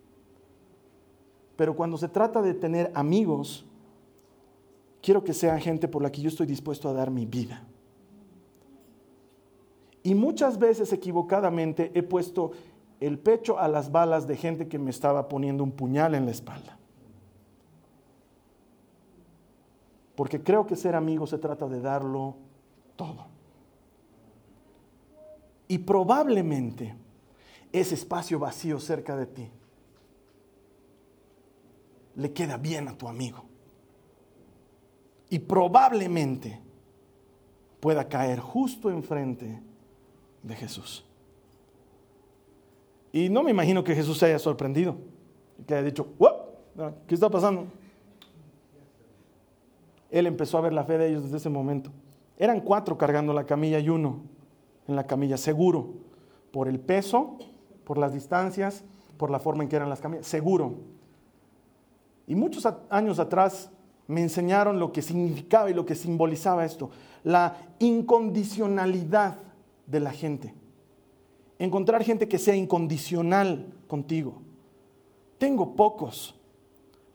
Pero 1.59 1.77
cuando 1.77 1.99
se 1.99 2.09
trata 2.09 2.41
de 2.41 2.55
tener 2.55 2.91
amigos, 2.95 3.67
quiero 5.03 5.23
que 5.23 5.35
sea 5.35 5.61
gente 5.61 5.89
por 5.89 6.03
la 6.03 6.11
que 6.11 6.23
yo 6.23 6.31
estoy 6.31 6.47
dispuesto 6.47 6.89
a 6.89 6.95
dar 6.95 7.11
mi 7.11 7.27
vida. 7.27 7.63
Y 10.03 10.15
muchas 10.15 10.59
veces 10.59 10.91
equivocadamente 10.95 11.91
he 11.93 12.03
puesto 12.03 12.53
el 12.99 13.19
pecho 13.19 13.59
a 13.59 13.69
las 13.69 13.93
balas 13.93 14.27
de 14.27 14.37
gente 14.37 14.69
que 14.69 14.79
me 14.79 14.89
estaba 14.89 15.29
poniendo 15.29 15.63
un 15.63 15.73
puñal 15.73 16.15
en 16.15 16.25
la 16.25 16.31
espalda. 16.31 16.79
porque 20.19 20.43
creo 20.43 20.67
que 20.67 20.75
ser 20.75 20.97
amigo 20.97 21.29
se 21.29 21.39
trata 21.39 21.69
de 21.69 21.81
darlo 21.81 22.35
todo. 22.97 23.29
Y 25.69 25.79
probablemente 25.79 26.97
ese 27.71 27.95
espacio 27.95 28.41
vacío 28.41 28.81
cerca 28.81 29.17
de 29.17 29.27
ti 29.27 29.49
le 32.19 32.33
queda 32.33 32.59
bien 32.59 32.89
a 32.89 32.99
tu 32.99 33.09
amigo. 33.09 33.45
y 35.31 35.39
probablemente 35.41 36.59
pueda 37.81 38.09
caer 38.09 38.41
justo 38.41 38.91
enfrente 38.91 39.61
de 40.43 40.57
Jesús. 40.57 41.05
Y 43.13 43.29
no 43.29 43.43
me 43.43 43.51
imagino 43.51 43.85
que 43.85 43.95
Jesús 43.95 44.17
se 44.17 44.25
haya 44.27 44.39
sorprendido, 44.39 44.97
que 45.67 45.75
haya 45.75 45.83
dicho, 45.83 46.15
¿qué 47.07 47.15
está 47.15 47.29
pasando? 47.29 47.67
Él 50.11 50.27
empezó 50.27 50.57
a 50.57 50.63
ver 50.63 50.73
la 50.73 50.85
fe 50.85 50.97
de 50.97 51.09
ellos 51.09 51.25
desde 51.25 51.37
ese 51.37 51.51
momento. 51.51 51.91
Eran 52.39 52.63
cuatro 52.63 52.97
cargando 52.97 53.35
la 53.35 53.45
camilla 53.45 53.79
y 53.81 53.91
uno 53.91 54.23
en 54.87 54.97
la 54.97 55.07
camilla, 55.07 55.37
seguro, 55.37 55.93
por 56.53 56.69
el 56.69 56.81
peso, 56.81 57.37
por 57.85 57.99
las 57.99 58.15
distancias, 58.15 58.83
por 59.19 59.31
la 59.31 59.39
forma 59.39 59.63
en 59.63 59.69
que 59.69 59.77
eran 59.77 59.91
las 59.91 60.01
camillas, 60.01 60.27
seguro. 60.27 60.98
Y 62.29 62.35
muchos 62.35 62.69
años 62.91 63.19
atrás 63.19 63.71
me 64.07 64.21
enseñaron 64.21 64.79
lo 64.79 64.93
que 64.93 65.01
significaba 65.01 65.71
y 65.71 65.75
lo 65.75 65.87
que 65.87 65.95
simbolizaba 65.95 66.67
esto, 66.67 66.91
la 67.25 67.57
incondicionalidad 67.79 69.39
de 69.87 70.01
la 70.01 70.13
gente. 70.13 70.55
Encontrar 71.59 72.05
gente 72.05 72.29
que 72.29 72.39
sea 72.39 72.55
incondicional 72.55 73.73
contigo. 73.89 74.43
Tengo 75.39 75.75
pocos, 75.75 76.39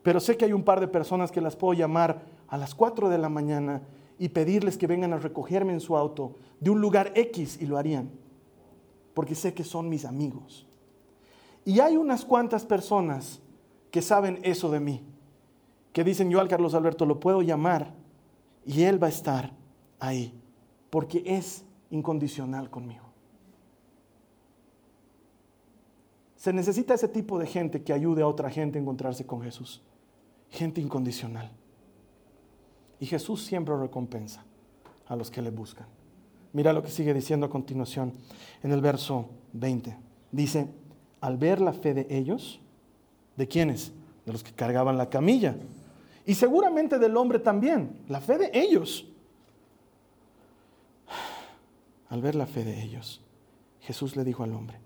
pero 0.02 0.20
sé 0.20 0.36
que 0.36 0.46
hay 0.46 0.54
un 0.54 0.64
par 0.64 0.80
de 0.80 0.88
personas 0.88 1.32
que 1.32 1.42
las 1.42 1.56
puedo 1.56 1.74
llamar 1.74 2.24
a 2.48 2.58
las 2.58 2.74
4 2.74 3.08
de 3.10 3.20
la 3.20 3.30
mañana 3.30 3.84
y 4.18 4.30
pedirles 4.30 4.78
que 4.78 4.88
vengan 4.88 5.14
a 5.14 5.20
recogerme 5.20 5.74
en 5.74 5.80
su 5.80 5.96
auto 5.96 6.38
de 6.60 6.72
un 6.72 6.82
lugar 6.82 7.12
X 7.14 7.60
y 7.62 7.68
lo 7.68 7.78
harían, 7.78 8.10
porque 9.14 9.36
sé 9.36 9.54
que 9.54 9.64
son 9.64 9.90
mis 9.90 10.06
amigos. 10.06 10.66
Y 11.66 11.80
hay 11.82 11.98
unas 11.98 12.26
cuantas 12.26 12.66
personas 12.66 13.43
que 13.94 14.02
saben 14.02 14.40
eso 14.42 14.72
de 14.72 14.80
mí, 14.80 15.04
que 15.94 16.04
dicen 16.04 16.32
yo 16.32 16.40
al 16.40 16.48
Carlos 16.48 16.74
Alberto 16.74 17.06
lo 17.06 17.20
puedo 17.20 17.44
llamar 17.44 17.94
y 18.66 18.82
él 18.82 19.02
va 19.02 19.06
a 19.06 19.12
estar 19.12 19.52
ahí, 20.00 20.34
porque 20.90 21.22
es 21.24 21.64
incondicional 21.92 22.72
conmigo. 22.72 23.04
Se 26.36 26.52
necesita 26.52 26.96
ese 26.96 27.08
tipo 27.08 27.38
de 27.38 27.46
gente 27.46 27.84
que 27.84 27.94
ayude 27.94 28.24
a 28.24 28.28
otra 28.28 28.50
gente 28.50 28.80
a 28.80 28.82
encontrarse 28.82 29.28
con 29.28 29.44
Jesús. 29.44 29.84
Gente 30.50 30.82
incondicional. 30.82 31.52
Y 33.00 33.06
Jesús 33.06 33.46
siempre 33.46 33.78
recompensa 33.78 34.44
a 35.06 35.16
los 35.16 35.30
que 35.30 35.44
le 35.44 35.52
buscan. 35.52 35.86
Mira 36.52 36.74
lo 36.74 36.82
que 36.82 36.90
sigue 36.90 37.14
diciendo 37.14 37.46
a 37.46 37.52
continuación 37.52 38.12
en 38.64 38.72
el 38.72 38.82
verso 38.82 39.30
20. 39.54 39.96
Dice, 40.32 40.68
al 41.22 41.38
ver 41.38 41.62
la 41.62 41.74
fe 41.74 41.94
de 41.94 42.08
ellos, 42.10 42.60
¿de 43.36 43.48
quiénes? 43.48 43.92
De 44.26 44.32
los 44.32 44.44
que 44.44 44.54
cargaban 44.54 44.98
la 44.98 45.10
camilla. 45.10 45.56
Y 46.26 46.36
seguramente 46.36 47.00
del 47.00 47.18
hombre 47.18 47.40
también, 47.40 48.04
la 48.08 48.22
fe 48.22 48.38
de 48.38 48.52
ellos. 48.54 49.08
Al 52.10 52.22
ver 52.22 52.36
la 52.36 52.46
fe 52.46 52.64
de 52.64 52.82
ellos, 52.82 53.22
Jesús 53.82 54.16
le 54.16 54.24
dijo 54.24 54.44
al 54.44 54.54
hombre, 54.54 54.80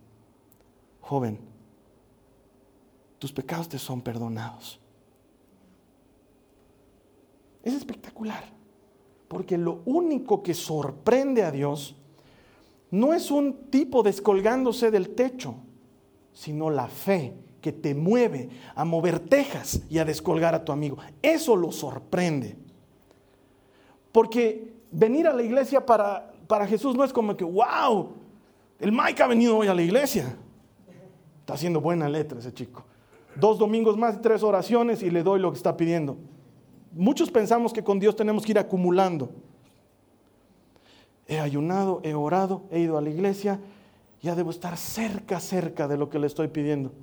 joven, 1.01 1.39
tus 3.19 3.31
pecados 3.31 3.69
te 3.69 3.77
son 3.77 4.01
perdonados. 4.01 4.79
Es 7.63 7.73
espectacular, 7.73 8.45
porque 9.27 9.57
lo 9.57 9.81
único 9.85 10.41
que 10.41 10.53
sorprende 10.53 11.43
a 11.43 11.51
Dios 11.51 11.95
no 12.91 13.13
es 13.13 13.29
un 13.29 13.69
tipo 13.69 14.03
descolgándose 14.03 14.89
del 14.89 15.13
techo, 15.13 15.55
sino 16.31 16.69
la 16.69 16.87
fe 16.87 17.33
que 17.67 17.73
te 17.73 17.93
mueve 17.93 18.47
a 18.75 18.85
mover 18.85 19.19
tejas 19.19 19.81
y 19.89 19.97
a 19.97 20.05
descolgar 20.05 20.55
a 20.55 20.63
tu 20.63 20.71
amigo. 20.71 20.95
Eso 21.21 21.53
lo 21.53 21.73
sorprende. 21.73 22.55
Porque 24.13 24.71
venir 24.89 25.27
a 25.27 25.33
la 25.33 25.43
iglesia 25.43 25.85
para, 25.85 26.31
para 26.47 26.65
Jesús 26.65 26.95
no 26.95 27.03
es 27.03 27.11
como 27.11 27.35
que, 27.35 27.43
wow, 27.43 28.13
el 28.79 28.93
Mike 28.93 29.21
ha 29.21 29.27
venido 29.27 29.57
hoy 29.57 29.67
a 29.67 29.73
la 29.73 29.81
iglesia. 29.81 30.33
Está 31.41 31.55
haciendo 31.55 31.81
buena 31.81 32.07
letra 32.07 32.39
ese 32.39 32.53
chico. 32.53 32.85
Dos 33.35 33.59
domingos 33.59 33.97
más 33.97 34.21
tres 34.21 34.43
oraciones 34.43 35.03
y 35.03 35.09
le 35.09 35.21
doy 35.21 35.41
lo 35.41 35.51
que 35.51 35.57
está 35.57 35.75
pidiendo. 35.75 36.15
Muchos 36.93 37.29
pensamos 37.29 37.73
que 37.73 37.83
con 37.83 37.99
Dios 37.99 38.15
tenemos 38.15 38.45
que 38.45 38.53
ir 38.53 38.59
acumulando. 38.59 39.29
He 41.27 41.41
ayunado, 41.41 41.99
he 42.05 42.13
orado, 42.13 42.63
he 42.71 42.79
ido 42.79 42.97
a 42.97 43.01
la 43.01 43.09
iglesia, 43.09 43.59
ya 44.21 44.35
debo 44.35 44.51
estar 44.51 44.77
cerca, 44.77 45.41
cerca 45.41 45.89
de 45.89 45.97
lo 45.97 46.09
que 46.09 46.17
le 46.17 46.27
estoy 46.27 46.47
pidiendo. 46.47 46.93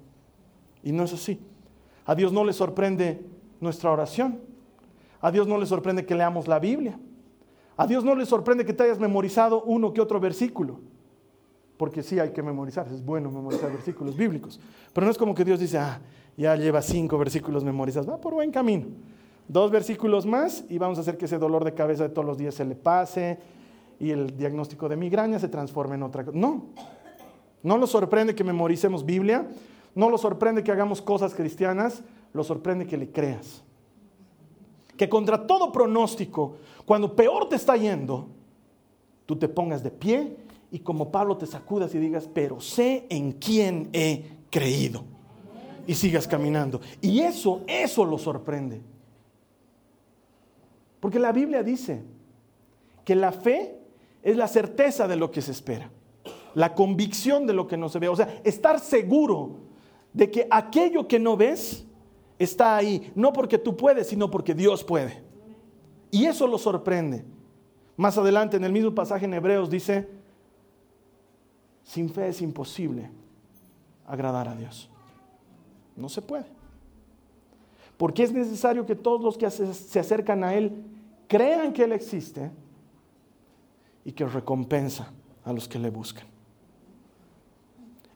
Y 0.85 0.93
no 0.93 1.03
es 1.03 1.13
así. 1.13 1.41
A 2.07 2.15
Dios 2.15 2.33
no 2.33 2.45
le 2.45 2.53
sorprende 2.53 3.21
nuestra 3.61 3.91
oración. 3.91 4.39
A 5.21 5.33
Dios 5.33 5.49
no 5.49 5.59
le 5.59 5.67
sorprende 5.67 6.07
que 6.07 6.15
leamos 6.15 6.47
la 6.47 6.61
Biblia. 6.61 6.99
A 7.77 7.87
Dios 7.89 8.05
no 8.05 8.15
le 8.15 8.25
sorprende 8.27 8.65
que 8.65 8.73
te 8.73 8.85
hayas 8.85 9.01
memorizado 9.01 9.65
uno 9.65 9.93
que 9.93 10.01
otro 10.01 10.21
versículo 10.21 10.79
porque 11.77 12.03
sí 12.03 12.19
hay 12.19 12.31
que 12.31 12.43
memorizar, 12.43 12.87
es 12.89 13.05
bueno 13.05 13.31
memorizar 13.31 13.71
versículos 13.73 14.17
bíblicos, 14.17 14.61
pero 14.93 15.05
no 15.05 15.11
es 15.11 15.19
como 15.19 15.35
que 15.35 15.45
Dios 15.45 15.59
dice, 15.59 15.79
ah, 15.79 16.01
ya 16.37 16.57
lleva 16.57 16.83
cinco 16.83 17.19
versículos 17.19 17.65
memorizados, 17.65 18.09
va 18.09 18.21
por 18.21 18.35
buen 18.35 18.51
camino. 18.51 18.87
Dos 19.47 19.71
versículos 19.71 20.25
más 20.25 20.65
y 20.69 20.79
vamos 20.79 20.99
a 20.99 21.03
hacer 21.03 21.19
que 21.19 21.27
ese 21.27 21.39
dolor 21.39 21.65
de 21.65 21.75
cabeza 21.75 22.05
de 22.05 22.09
todos 22.09 22.27
los 22.27 22.39
días 22.39 22.55
se 22.55 22.65
le 22.65 22.75
pase 22.75 23.39
y 24.01 24.11
el 24.11 24.37
diagnóstico 24.37 24.89
de 24.89 24.97
migraña 24.97 25.39
se 25.39 25.49
transforme 25.49 25.97
en 25.97 26.03
otra 26.03 26.25
cosa. 26.25 26.39
No, 26.39 26.67
no 27.63 27.77
lo 27.77 27.87
sorprende 27.87 28.35
que 28.35 28.43
memoricemos 28.43 29.05
Biblia, 29.05 29.47
no 29.95 30.11
lo 30.11 30.19
sorprende 30.19 30.65
que 30.65 30.73
hagamos 30.73 31.01
cosas 31.01 31.35
cristianas, 31.35 32.03
lo 32.33 32.43
sorprende 32.45 32.87
que 32.87 32.97
le 32.97 33.11
creas. 33.11 33.63
Que 34.97 35.09
contra 35.09 35.47
todo 35.47 35.73
pronóstico, 35.73 36.57
cuando 36.85 37.15
peor 37.15 37.49
te 37.49 37.57
está 37.57 37.77
yendo, 37.77 38.29
tú 39.27 39.37
te 39.37 39.49
pongas 39.49 39.83
de 39.83 39.91
pie 39.91 40.37
y 40.71 40.81
como 40.81 41.11
Pablo 41.11 41.37
te 41.37 41.47
sacudas 41.47 41.95
y 41.95 41.99
digas, 41.99 42.29
pero 42.33 42.61
sé 42.61 43.07
en 43.09 43.33
quién 43.33 43.89
he 43.93 44.25
creído. 44.51 45.05
Y 45.87 45.95
sigas 45.95 46.27
caminando. 46.27 46.81
Y 47.01 47.21
eso, 47.21 47.63
eso 47.67 48.05
lo 48.05 48.19
sorprende. 48.19 48.81
Porque 50.99 51.19
la 51.19 51.33
Biblia 51.33 51.63
dice 51.63 52.03
que 53.05 53.15
la 53.15 53.33
fe 53.33 53.79
es 54.23 54.37
la 54.37 54.49
certeza 54.49 55.07
de 55.07 55.17
lo 55.17 55.31
que 55.31 55.43
se 55.43 55.53
espera, 55.53 55.91
la 56.55 56.75
convicción 56.75 57.47
de 57.47 57.53
lo 57.53 57.67
que 57.67 57.77
no 57.77 57.91
se 57.91 57.99
ve. 57.99 58.09
O 58.09 58.17
sea, 58.17 58.41
estar 58.43 58.81
seguro 58.81 59.64
de 60.15 60.31
que 60.31 60.47
aquello 60.51 61.07
que 61.07 61.19
no 61.19 61.37
ves 61.37 61.85
está 62.39 62.77
ahí, 62.77 63.13
no 63.15 63.33
porque 63.33 63.59
tú 63.59 63.77
puedes, 63.77 64.09
sino 64.09 64.31
porque 64.31 64.55
Dios 64.55 64.83
puede. 64.83 65.23
Y 66.11 66.25
eso 66.25 66.47
lo 66.47 66.57
sorprende. 66.57 67.25
Más 67.97 68.17
adelante 68.17 68.57
en 68.57 68.65
el 68.65 68.73
mismo 68.73 68.95
pasaje 68.95 69.27
en 69.27 69.35
Hebreos 69.35 69.69
dice, 69.69 70.09
sin 71.83 72.09
fe 72.09 72.29
es 72.29 72.41
imposible 72.41 73.11
agradar 74.07 74.49
a 74.49 74.55
Dios. 74.55 74.89
No 75.97 76.09
se 76.09 76.23
puede. 76.23 76.47
Porque 77.97 78.23
es 78.23 78.33
necesario 78.33 78.87
que 78.87 78.95
todos 78.95 79.21
los 79.21 79.37
que 79.37 79.51
se 79.51 79.99
acercan 79.99 80.45
a 80.45 80.55
Él 80.55 80.85
crean 81.29 81.73
que 81.73 81.85
Él 81.85 81.93
existe 81.93 82.51
y 84.05 84.13
que 84.13 84.27
recompensa 84.27 85.13
a 85.45 85.53
los 85.53 85.69
que 85.69 85.79
le 85.79 85.91
buscan. 85.91 86.27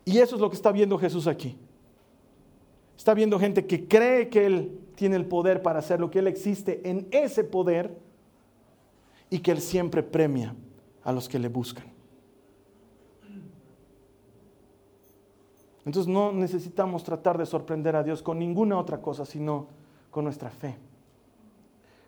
Y 0.04 0.18
eso 0.18 0.36
es 0.36 0.40
lo 0.40 0.48
que 0.48 0.56
está 0.56 0.72
viendo 0.72 0.98
Jesús 0.98 1.26
aquí. 1.26 1.56
Está 2.98 3.14
viendo 3.14 3.38
gente 3.38 3.64
que 3.64 3.86
cree 3.86 4.28
que 4.28 4.44
Él 4.44 4.80
tiene 4.96 5.14
el 5.14 5.24
poder 5.24 5.62
para 5.62 5.78
hacer 5.78 6.00
lo 6.00 6.10
que 6.10 6.18
Él 6.18 6.26
existe 6.26 6.82
en 6.84 7.06
ese 7.12 7.44
poder 7.44 7.96
y 9.30 9.38
que 9.38 9.52
Él 9.52 9.60
siempre 9.60 10.02
premia 10.02 10.56
a 11.04 11.12
los 11.12 11.28
que 11.28 11.38
le 11.38 11.48
buscan. 11.48 11.84
Entonces 15.86 16.12
no 16.12 16.32
necesitamos 16.32 17.04
tratar 17.04 17.38
de 17.38 17.46
sorprender 17.46 17.94
a 17.94 18.02
Dios 18.02 18.20
con 18.20 18.38
ninguna 18.38 18.76
otra 18.76 19.00
cosa, 19.00 19.24
sino 19.24 19.68
con 20.10 20.24
nuestra 20.24 20.50
fe, 20.50 20.74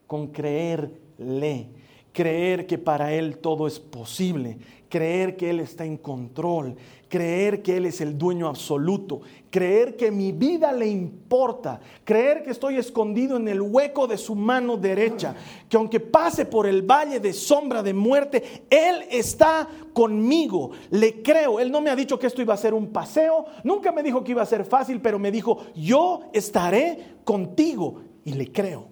con 0.09 0.26
creerle, 0.26 1.68
creer 2.12 2.66
que 2.66 2.79
para 2.79 3.12
Él 3.12 3.38
todo 3.38 3.68
es 3.68 3.79
posible, 3.79 4.59
creer 4.88 5.37
que 5.37 5.50
Él 5.50 5.61
está 5.61 5.85
en 5.87 5.96
control, 5.96 6.74
creer 7.11 7.61
que 7.61 7.77
Él 7.77 7.87
es 7.87 8.01
el 8.01 8.16
dueño 8.16 8.46
absoluto, 8.46 9.20
creer 9.51 9.96
que 9.96 10.12
mi 10.12 10.31
vida 10.31 10.73
le 10.73 10.87
importa, 10.87 11.81
creer 12.05 12.44
que 12.44 12.53
estoy 12.53 12.77
escondido 12.77 13.37
en 13.37 13.49
el 13.49 13.61
hueco 13.61 14.07
de 14.07 14.16
su 14.16 14.37
mano 14.37 14.77
derecha, 14.77 15.35
que 15.68 15.77
aunque 15.77 15.99
pase 15.99 16.46
por 16.46 16.66
el 16.66 16.83
valle 16.83 17.18
de 17.18 17.33
sombra 17.33 17.83
de 17.83 17.92
muerte, 17.92 18.64
Él 18.70 19.05
está 19.11 19.68
conmigo, 19.92 20.70
le 20.90 21.20
creo. 21.20 21.59
Él 21.59 21.73
no 21.73 21.81
me 21.81 21.90
ha 21.90 21.96
dicho 21.96 22.18
que 22.18 22.29
esto 22.29 22.40
iba 22.40 22.55
a 22.55 22.57
ser 22.57 22.73
un 22.73 22.87
paseo, 22.92 23.44
nunca 23.64 23.90
me 23.90 24.05
dijo 24.05 24.23
que 24.23 24.31
iba 24.31 24.42
a 24.42 24.46
ser 24.46 24.64
fácil, 24.64 25.01
pero 25.03 25.18
me 25.18 25.33
dijo, 25.33 25.59
yo 25.75 26.20
estaré 26.33 27.16
contigo 27.25 28.03
y 28.25 28.35
le 28.35 28.53
creo. 28.53 28.87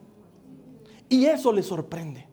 Y 1.08 1.24
eso 1.24 1.52
le 1.52 1.62
sorprende. 1.62 2.27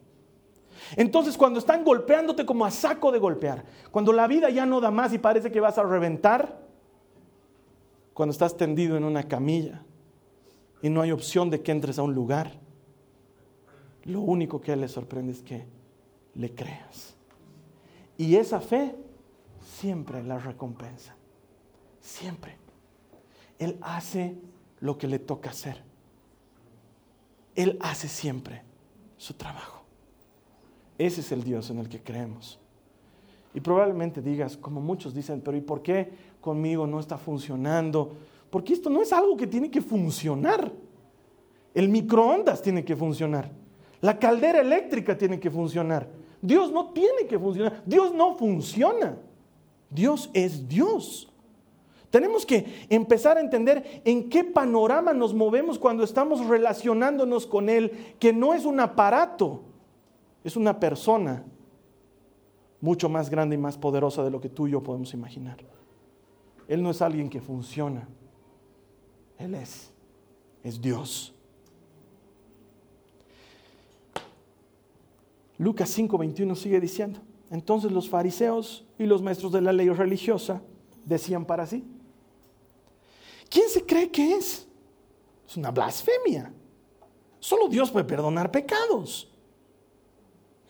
Entonces 0.94 1.36
cuando 1.36 1.58
están 1.58 1.84
golpeándote 1.84 2.46
como 2.46 2.64
a 2.64 2.70
saco 2.70 3.10
de 3.10 3.18
golpear, 3.18 3.64
cuando 3.90 4.12
la 4.12 4.26
vida 4.26 4.50
ya 4.50 4.66
no 4.66 4.80
da 4.80 4.90
más 4.90 5.12
y 5.12 5.18
parece 5.18 5.50
que 5.50 5.60
vas 5.60 5.78
a 5.78 5.82
reventar, 5.82 6.64
cuando 8.14 8.32
estás 8.32 8.56
tendido 8.56 8.96
en 8.96 9.04
una 9.04 9.24
camilla 9.24 9.82
y 10.82 10.88
no 10.88 11.02
hay 11.02 11.10
opción 11.10 11.50
de 11.50 11.62
que 11.62 11.72
entres 11.72 11.98
a 11.98 12.02
un 12.02 12.14
lugar, 12.14 12.52
lo 14.04 14.20
único 14.20 14.60
que 14.60 14.70
a 14.70 14.74
Él 14.74 14.82
le 14.82 14.88
sorprende 14.88 15.32
es 15.32 15.42
que 15.42 15.66
le 16.34 16.54
creas. 16.54 17.16
Y 18.16 18.36
esa 18.36 18.60
fe 18.60 18.94
siempre 19.60 20.22
la 20.22 20.38
recompensa. 20.38 21.14
Siempre. 22.00 22.56
Él 23.58 23.78
hace 23.80 24.38
lo 24.80 24.96
que 24.96 25.08
le 25.08 25.18
toca 25.18 25.50
hacer. 25.50 25.82
Él 27.54 27.78
hace 27.80 28.08
siempre 28.08 28.62
su 29.16 29.34
trabajo. 29.34 29.85
Ese 30.98 31.20
es 31.20 31.32
el 31.32 31.44
Dios 31.44 31.70
en 31.70 31.78
el 31.78 31.88
que 31.88 32.00
creemos. 32.00 32.58
Y 33.54 33.60
probablemente 33.60 34.20
digas, 34.20 34.56
como 34.56 34.80
muchos 34.80 35.14
dicen, 35.14 35.40
pero 35.40 35.56
¿y 35.56 35.62
por 35.62 35.82
qué 35.82 36.10
conmigo 36.40 36.86
no 36.86 37.00
está 37.00 37.16
funcionando? 37.16 38.14
Porque 38.50 38.74
esto 38.74 38.90
no 38.90 39.02
es 39.02 39.12
algo 39.12 39.36
que 39.36 39.46
tiene 39.46 39.70
que 39.70 39.80
funcionar. 39.80 40.70
El 41.74 41.88
microondas 41.88 42.62
tiene 42.62 42.84
que 42.84 42.96
funcionar. 42.96 43.50
La 44.00 44.18
caldera 44.18 44.60
eléctrica 44.60 45.16
tiene 45.16 45.40
que 45.40 45.50
funcionar. 45.50 46.08
Dios 46.40 46.70
no 46.70 46.90
tiene 46.92 47.26
que 47.26 47.38
funcionar. 47.38 47.82
Dios 47.86 48.14
no 48.14 48.36
funciona. 48.36 49.16
Dios 49.90 50.30
es 50.32 50.68
Dios. 50.68 51.28
Tenemos 52.10 52.46
que 52.46 52.86
empezar 52.88 53.36
a 53.36 53.40
entender 53.40 54.02
en 54.04 54.28
qué 54.28 54.44
panorama 54.44 55.12
nos 55.12 55.34
movemos 55.34 55.78
cuando 55.78 56.04
estamos 56.04 56.46
relacionándonos 56.46 57.46
con 57.46 57.68
Él, 57.68 57.92
que 58.18 58.32
no 58.32 58.54
es 58.54 58.64
un 58.64 58.80
aparato, 58.80 59.62
es 60.46 60.54
una 60.54 60.78
persona 60.78 61.44
mucho 62.80 63.08
más 63.08 63.28
grande 63.28 63.56
y 63.56 63.58
más 63.58 63.76
poderosa 63.76 64.22
de 64.22 64.30
lo 64.30 64.40
que 64.40 64.48
tú 64.48 64.68
y 64.68 64.70
yo 64.70 64.80
podemos 64.80 65.12
imaginar. 65.12 65.56
Él 66.68 66.84
no 66.84 66.90
es 66.90 67.02
alguien 67.02 67.28
que 67.28 67.40
funciona, 67.40 68.06
Él 69.38 69.56
es, 69.56 69.90
es 70.62 70.80
Dios. 70.80 71.34
Lucas 75.58 75.98
5:21 75.98 76.54
sigue 76.54 76.78
diciendo, 76.78 77.18
entonces 77.50 77.90
los 77.90 78.08
fariseos 78.08 78.86
y 79.00 79.06
los 79.06 79.22
maestros 79.22 79.50
de 79.50 79.62
la 79.62 79.72
ley 79.72 79.88
religiosa 79.88 80.62
decían 81.04 81.44
para 81.44 81.66
sí, 81.66 81.84
¿quién 83.50 83.68
se 83.68 83.84
cree 83.84 84.12
que 84.12 84.34
es? 84.34 84.68
Es 85.48 85.56
una 85.56 85.72
blasfemia. 85.72 86.54
Solo 87.40 87.66
Dios 87.66 87.90
puede 87.90 88.04
perdonar 88.04 88.52
pecados. 88.52 89.32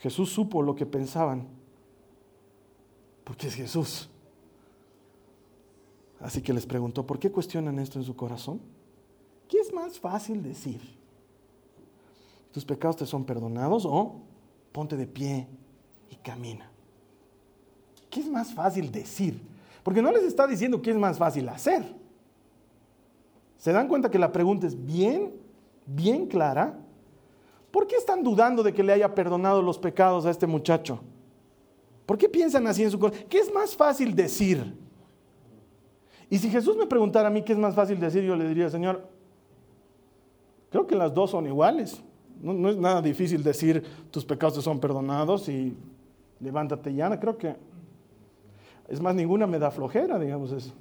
Jesús 0.06 0.30
supo 0.30 0.62
lo 0.62 0.76
que 0.76 0.86
pensaban, 0.86 1.48
porque 3.24 3.48
es 3.48 3.54
Jesús. 3.56 4.08
Así 6.20 6.42
que 6.42 6.52
les 6.52 6.64
preguntó, 6.64 7.04
¿por 7.04 7.18
qué 7.18 7.32
cuestionan 7.32 7.80
esto 7.80 7.98
en 7.98 8.04
su 8.04 8.14
corazón? 8.14 8.60
¿Qué 9.48 9.58
es 9.58 9.72
más 9.72 9.98
fácil 9.98 10.44
decir? 10.44 10.80
¿Tus 12.52 12.64
pecados 12.64 12.98
te 12.98 13.04
son 13.04 13.24
perdonados 13.24 13.84
o 13.84 14.20
ponte 14.70 14.96
de 14.96 15.08
pie 15.08 15.48
y 16.08 16.14
camina? 16.14 16.70
¿Qué 18.08 18.20
es 18.20 18.28
más 18.28 18.54
fácil 18.54 18.92
decir? 18.92 19.42
Porque 19.82 20.02
no 20.02 20.12
les 20.12 20.22
está 20.22 20.46
diciendo 20.46 20.80
qué 20.80 20.92
es 20.92 20.96
más 20.96 21.18
fácil 21.18 21.48
hacer. 21.48 21.82
¿Se 23.58 23.72
dan 23.72 23.88
cuenta 23.88 24.08
que 24.08 24.20
la 24.20 24.30
pregunta 24.30 24.68
es 24.68 24.86
bien, 24.86 25.32
bien 25.84 26.28
clara? 26.28 26.78
¿Por 27.76 27.86
qué 27.86 27.96
están 27.96 28.22
dudando 28.22 28.62
de 28.62 28.72
que 28.72 28.82
le 28.82 28.94
haya 28.94 29.14
perdonado 29.14 29.60
los 29.60 29.78
pecados 29.78 30.24
a 30.24 30.30
este 30.30 30.46
muchacho? 30.46 30.98
¿Por 32.06 32.16
qué 32.16 32.26
piensan 32.26 32.66
así 32.66 32.82
en 32.82 32.90
su 32.90 32.98
corazón? 32.98 33.26
¿Qué 33.28 33.36
es 33.36 33.52
más 33.52 33.76
fácil 33.76 34.16
decir? 34.16 34.74
Y 36.30 36.38
si 36.38 36.48
Jesús 36.48 36.74
me 36.74 36.86
preguntara 36.86 37.28
a 37.28 37.30
mí 37.30 37.42
qué 37.42 37.52
es 37.52 37.58
más 37.58 37.74
fácil 37.74 38.00
decir, 38.00 38.24
yo 38.24 38.34
le 38.34 38.48
diría, 38.48 38.70
Señor, 38.70 39.06
creo 40.70 40.86
que 40.86 40.96
las 40.96 41.12
dos 41.12 41.32
son 41.32 41.46
iguales. 41.46 42.02
No, 42.40 42.70
es 42.70 42.78
nada 42.78 43.02
difícil 43.02 43.42
decir 43.42 43.84
tus 44.10 44.24
pecados 44.24 44.64
son 44.64 44.80
perdonados 44.80 45.46
y 45.50 45.76
levántate 46.40 46.90
y 46.92 47.02
anda. 47.02 47.20
Creo 47.20 47.36
que 47.36 47.56
es 48.88 49.02
más, 49.02 49.14
ninguna 49.14 49.46
me 49.46 49.58
da 49.58 49.70
flojera, 49.70 50.18
digamos 50.18 50.50
eso. 50.50 50.72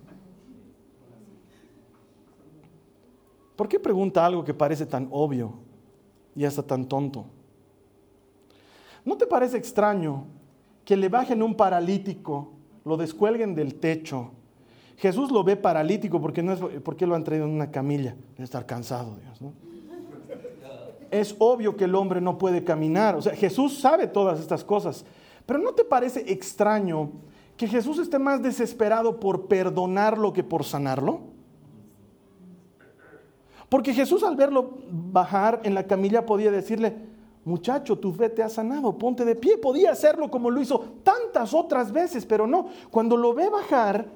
¿Por 3.58 3.68
qué 3.68 3.82
pregunta 3.82 4.26
algo 4.26 4.46
que 4.46 4.54
parece 4.54 4.86
tan 4.86 5.10
obvio 5.12 5.65
y 6.36 6.46
hasta 6.46 6.64
tan 6.64 6.86
tonto? 6.86 7.26
¿No 9.04 9.18
te 9.18 9.28
parece 9.28 9.58
extraño 9.58 10.26
que 10.84 10.98
le 10.98 11.10
bajen 11.10 11.42
un 11.42 11.56
paralítico, 11.56 12.50
lo 12.84 12.98
descuelguen 12.98 13.56
del 13.56 13.76
techo? 13.76 14.32
Jesús 14.98 15.32
lo 15.32 15.44
ve 15.44 15.56
paralítico 15.56 16.22
porque, 16.22 16.42
no 16.42 16.54
es, 16.54 16.60
porque 16.84 17.06
lo 17.06 17.16
han 17.16 17.24
traído 17.24 17.46
en 17.46 17.52
una 17.52 17.70
camilla, 17.70 18.16
de 18.38 18.44
estar 18.44 18.66
cansado, 18.66 19.18
Dios, 19.22 19.42
¿no? 19.42 19.54
Es 21.12 21.36
obvio 21.38 21.76
que 21.76 21.84
el 21.84 21.96
hombre 21.96 22.20
no 22.20 22.38
puede 22.38 22.64
caminar, 22.64 23.16
o 23.16 23.22
sea, 23.22 23.36
Jesús 23.36 23.80
sabe 23.80 24.08
todas 24.08 24.40
estas 24.40 24.64
cosas, 24.64 25.06
pero 25.46 25.60
¿no 25.60 25.74
te 25.74 25.86
parece 25.86 26.32
extraño 26.32 27.12
que 27.56 27.68
Jesús 27.68 28.00
esté 28.00 28.20
más 28.20 28.42
desesperado 28.42 29.20
por 29.20 29.48
perdonarlo 29.48 30.34
que 30.34 30.44
por 30.44 30.64
sanarlo? 30.64 31.35
Porque 33.70 33.94
Jesús 33.94 34.24
al 34.24 34.36
verlo 34.36 34.78
bajar 34.90 35.62
en 35.64 35.74
la 35.74 35.86
camilla 35.88 36.26
podía 36.26 36.52
decirle, 36.52 36.96
muchacho, 37.46 37.98
tu 37.98 38.14
fe 38.14 38.30
te 38.30 38.44
ha 38.44 38.50
sanado, 38.50 38.98
ponte 38.98 39.26
de 39.26 39.36
pie. 39.36 39.58
Podía 39.58 39.92
hacerlo 39.92 40.30
como 40.30 40.50
lo 40.50 40.62
hizo 40.62 40.80
tantas 41.04 41.54
otras 41.54 41.92
veces, 41.92 42.26
pero 42.26 42.48
no. 42.48 42.68
Cuando 42.92 43.18
lo 43.18 43.34
ve 43.34 43.50
bajar 43.50 44.08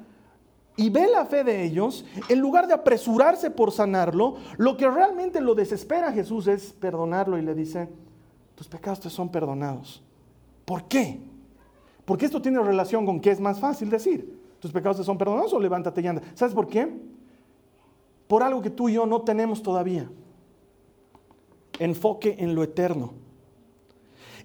y 0.76 0.90
ve 0.90 1.08
la 1.08 1.26
fe 1.26 1.44
de 1.44 1.64
ellos, 1.64 2.06
en 2.28 2.40
lugar 2.40 2.68
de 2.68 2.74
apresurarse 2.74 3.52
por 3.52 3.72
sanarlo, 3.72 4.38
lo 4.58 4.78
que 4.78 4.90
realmente 4.90 5.42
lo 5.42 5.56
desespera 5.56 6.12
Jesús 6.12 6.48
es 6.48 6.74
perdonarlo 6.74 7.38
y 7.38 7.42
le 7.42 7.54
dice, 7.54 7.90
tus 8.56 8.68
pecados 8.68 9.00
te 9.00 9.10
son 9.10 9.30
perdonados. 9.30 10.04
¿Por 10.66 10.84
qué? 10.88 11.20
Porque 12.06 12.26
esto 12.26 12.42
tiene 12.42 12.60
relación 12.60 13.06
con 13.06 13.20
qué 13.20 13.32
es 13.32 13.40
más 13.40 13.60
fácil 13.60 13.90
decir. 13.90 14.40
Tus 14.60 14.72
pecados 14.72 14.98
te 14.98 15.04
son 15.04 15.18
perdonados 15.18 15.54
o 15.54 15.60
levántate 15.60 16.02
y 16.02 16.08
anda. 16.08 16.22
¿Sabes 16.34 16.54
por 16.54 16.68
qué? 16.68 16.92
Por 18.30 18.44
algo 18.44 18.62
que 18.62 18.70
tú 18.70 18.90
y 18.90 18.94
yo 18.94 19.08
no 19.08 19.24
tenemos 19.24 19.64
todavía. 19.64 20.08
Enfoque 21.80 22.36
en 22.38 22.54
lo 22.54 22.62
eterno. 22.62 23.16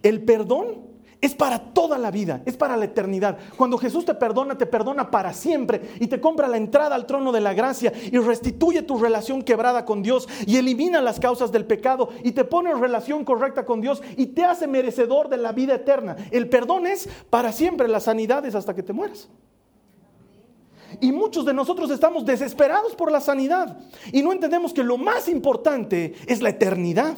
El 0.03 0.25
perdón 0.25 0.95
es 1.21 1.35
para 1.35 1.59
toda 1.59 1.99
la 1.99 2.11
vida, 2.11 2.41
es 2.47 2.57
para 2.57 2.79
la 2.79 2.87
eternidad. 2.87 3.37
Cuando 3.59 3.77
Jesús 3.77 4.07
te 4.07 4.15
perdona, 4.15 4.57
te 4.57 4.65
perdona 4.65 5.11
para 5.11 5.35
siempre 5.35 5.83
y 6.01 6.07
te 6.07 6.19
compra 6.19 6.49
la 6.49 6.57
entrada 6.57 6.95
al 6.95 7.05
trono 7.05 7.31
de 7.31 7.43
la 7.43 7.53
gracia 7.53 7.93
y 8.11 8.17
restituye 8.17 8.81
tu 8.81 8.97
relación 8.97 9.43
quebrada 9.43 9.85
con 9.85 10.03
Dios 10.03 10.31
y 10.47 10.57
elimina 10.57 11.03
las 11.03 11.21
causas 11.21 11.53
del 11.53 11.67
pecado 11.67 12.09
y 12.23 12.33
te 12.33 12.45
pone 12.45 12.71
en 12.71 12.81
relación 12.81 13.23
correcta 13.23 13.67
con 13.67 13.83
Dios 13.83 14.03
y 14.17 14.29
te 14.29 14.47
hace 14.47 14.67
merecedor 14.67 15.29
de 15.29 15.37
la 15.37 15.53
vida 15.53 15.75
eterna. 15.75 16.17
El 16.31 16.49
perdón 16.49 16.87
es 16.87 17.07
para 17.29 17.53
siempre, 17.53 17.87
la 17.87 18.01
sanidad 18.01 18.47
es 18.47 18.55
hasta 18.55 18.75
que 18.75 18.83
te 18.83 18.95
mueras. 18.95 19.29
Y 21.01 21.13
muchos 21.13 21.45
de 21.45 21.55
nosotros 21.55 21.91
estamos 21.91 22.25
desesperados 22.25 22.95
por 22.95 23.11
la 23.11 23.21
sanidad 23.21 23.79
y 24.13 24.23
no 24.23 24.33
entendemos 24.33 24.73
que 24.73 24.83
lo 24.83 24.97
más 24.97 25.29
importante 25.29 26.15
es 26.27 26.43
la 26.43 26.51
eternidad. 26.51 27.17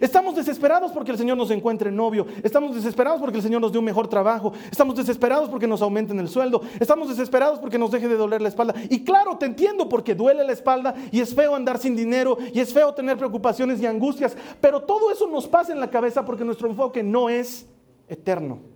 Estamos 0.00 0.34
desesperados 0.34 0.92
porque 0.92 1.12
el 1.12 1.18
Señor 1.18 1.36
nos 1.36 1.50
encuentre 1.50 1.90
novio. 1.90 2.26
Estamos 2.42 2.74
desesperados 2.74 3.20
porque 3.20 3.36
el 3.36 3.42
Señor 3.42 3.60
nos 3.60 3.72
dé 3.72 3.78
un 3.78 3.84
mejor 3.84 4.08
trabajo. 4.08 4.52
Estamos 4.70 4.96
desesperados 4.96 5.48
porque 5.48 5.66
nos 5.66 5.82
aumenten 5.82 6.18
el 6.18 6.28
sueldo. 6.28 6.62
Estamos 6.80 7.08
desesperados 7.08 7.58
porque 7.58 7.78
nos 7.78 7.90
deje 7.90 8.08
de 8.08 8.16
doler 8.16 8.42
la 8.42 8.48
espalda. 8.48 8.74
Y 8.90 9.04
claro, 9.04 9.36
te 9.38 9.46
entiendo 9.46 9.88
porque 9.88 10.14
duele 10.14 10.44
la 10.44 10.52
espalda 10.52 10.94
y 11.12 11.20
es 11.20 11.34
feo 11.34 11.54
andar 11.54 11.78
sin 11.78 11.94
dinero 11.94 12.38
y 12.52 12.60
es 12.60 12.72
feo 12.72 12.92
tener 12.94 13.16
preocupaciones 13.16 13.80
y 13.80 13.86
angustias. 13.86 14.36
Pero 14.60 14.82
todo 14.82 15.10
eso 15.10 15.28
nos 15.28 15.46
pasa 15.46 15.72
en 15.72 15.80
la 15.80 15.90
cabeza 15.90 16.24
porque 16.24 16.44
nuestro 16.44 16.68
enfoque 16.68 17.02
no 17.02 17.28
es 17.28 17.66
eterno. 18.08 18.73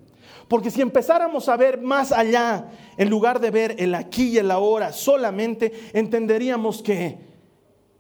Porque 0.49 0.71
si 0.71 0.81
empezáramos 0.81 1.49
a 1.49 1.57
ver 1.57 1.81
más 1.81 2.11
allá, 2.11 2.71
en 2.97 3.11
lugar 3.11 3.39
de 3.39 3.51
ver 3.51 3.77
el 3.79 3.95
aquí 3.95 4.31
y 4.31 4.39
el 4.39 4.51
ahora 4.51 4.93
solamente, 4.93 5.73
entenderíamos 5.93 6.83
que 6.83 7.19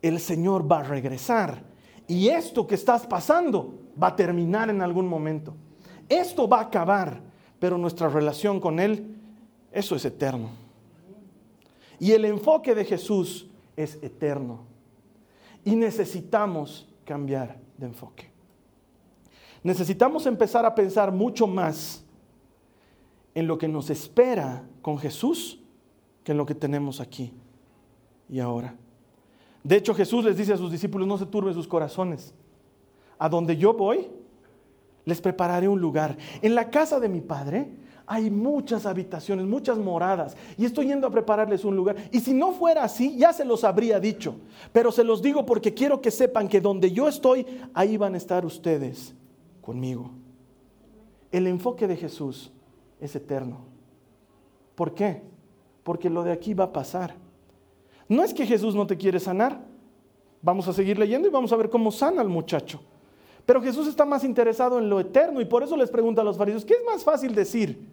el 0.00 0.18
Señor 0.18 0.70
va 0.70 0.80
a 0.80 0.84
regresar 0.84 1.62
y 2.06 2.28
esto 2.28 2.66
que 2.66 2.74
estás 2.74 3.06
pasando 3.06 3.78
va 4.02 4.08
a 4.08 4.16
terminar 4.16 4.70
en 4.70 4.80
algún 4.80 5.06
momento. 5.06 5.54
Esto 6.08 6.48
va 6.48 6.60
a 6.60 6.62
acabar, 6.62 7.20
pero 7.58 7.76
nuestra 7.76 8.08
relación 8.08 8.60
con 8.60 8.80
Él, 8.80 9.16
eso 9.70 9.94
es 9.94 10.06
eterno. 10.06 10.48
Y 12.00 12.12
el 12.12 12.24
enfoque 12.24 12.74
de 12.74 12.86
Jesús 12.86 13.50
es 13.76 13.98
eterno. 14.02 14.64
Y 15.64 15.76
necesitamos 15.76 16.88
cambiar 17.04 17.58
de 17.76 17.86
enfoque. 17.86 18.30
Necesitamos 19.62 20.24
empezar 20.24 20.64
a 20.64 20.74
pensar 20.74 21.12
mucho 21.12 21.46
más 21.46 22.04
en 23.38 23.46
lo 23.46 23.56
que 23.56 23.68
nos 23.68 23.88
espera 23.88 24.64
con 24.82 24.98
Jesús 24.98 25.60
que 26.24 26.32
en 26.32 26.38
lo 26.38 26.44
que 26.44 26.56
tenemos 26.56 27.00
aquí 27.00 27.32
y 28.28 28.40
ahora. 28.40 28.74
De 29.62 29.76
hecho, 29.76 29.94
Jesús 29.94 30.24
les 30.24 30.36
dice 30.36 30.52
a 30.52 30.56
sus 30.56 30.72
discípulos, 30.72 31.06
no 31.06 31.16
se 31.16 31.26
turben 31.26 31.54
sus 31.54 31.68
corazones. 31.68 32.34
A 33.16 33.28
donde 33.28 33.56
yo 33.56 33.74
voy, 33.74 34.08
les 35.04 35.20
prepararé 35.20 35.68
un 35.68 35.80
lugar. 35.80 36.18
En 36.42 36.56
la 36.56 36.68
casa 36.68 36.98
de 36.98 37.08
mi 37.08 37.20
Padre 37.20 37.68
hay 38.06 38.28
muchas 38.28 38.86
habitaciones, 38.86 39.46
muchas 39.46 39.78
moradas, 39.78 40.36
y 40.56 40.64
estoy 40.64 40.88
yendo 40.88 41.06
a 41.06 41.10
prepararles 41.10 41.64
un 41.64 41.76
lugar. 41.76 41.94
Y 42.10 42.18
si 42.18 42.34
no 42.34 42.50
fuera 42.50 42.82
así, 42.82 43.16
ya 43.16 43.32
se 43.32 43.44
los 43.44 43.62
habría 43.62 44.00
dicho, 44.00 44.34
pero 44.72 44.90
se 44.90 45.04
los 45.04 45.22
digo 45.22 45.46
porque 45.46 45.74
quiero 45.74 46.00
que 46.00 46.10
sepan 46.10 46.48
que 46.48 46.60
donde 46.60 46.90
yo 46.90 47.06
estoy, 47.06 47.46
ahí 47.72 47.96
van 47.96 48.14
a 48.14 48.16
estar 48.16 48.44
ustedes 48.44 49.14
conmigo. 49.60 50.10
El 51.30 51.46
enfoque 51.46 51.86
de 51.86 51.96
Jesús 51.96 52.50
es 53.00 53.14
eterno. 53.16 53.58
¿Por 54.74 54.94
qué? 54.94 55.22
Porque 55.82 56.10
lo 56.10 56.22
de 56.22 56.32
aquí 56.32 56.54
va 56.54 56.64
a 56.64 56.72
pasar. 56.72 57.14
No 58.08 58.22
es 58.24 58.32
que 58.32 58.46
Jesús 58.46 58.74
no 58.74 58.86
te 58.86 58.96
quiere 58.96 59.20
sanar. 59.20 59.60
Vamos 60.40 60.68
a 60.68 60.72
seguir 60.72 60.98
leyendo 60.98 61.28
y 61.28 61.30
vamos 61.30 61.52
a 61.52 61.56
ver 61.56 61.68
cómo 61.68 61.90
sana 61.90 62.20
al 62.20 62.28
muchacho. 62.28 62.80
Pero 63.44 63.62
Jesús 63.62 63.88
está 63.88 64.04
más 64.04 64.24
interesado 64.24 64.78
en 64.78 64.88
lo 64.88 65.00
eterno 65.00 65.40
y 65.40 65.44
por 65.44 65.62
eso 65.62 65.76
les 65.76 65.90
pregunta 65.90 66.20
a 66.20 66.24
los 66.24 66.36
fariseos, 66.36 66.64
¿qué 66.64 66.74
es 66.74 66.84
más 66.84 67.02
fácil 67.02 67.34
decir? 67.34 67.88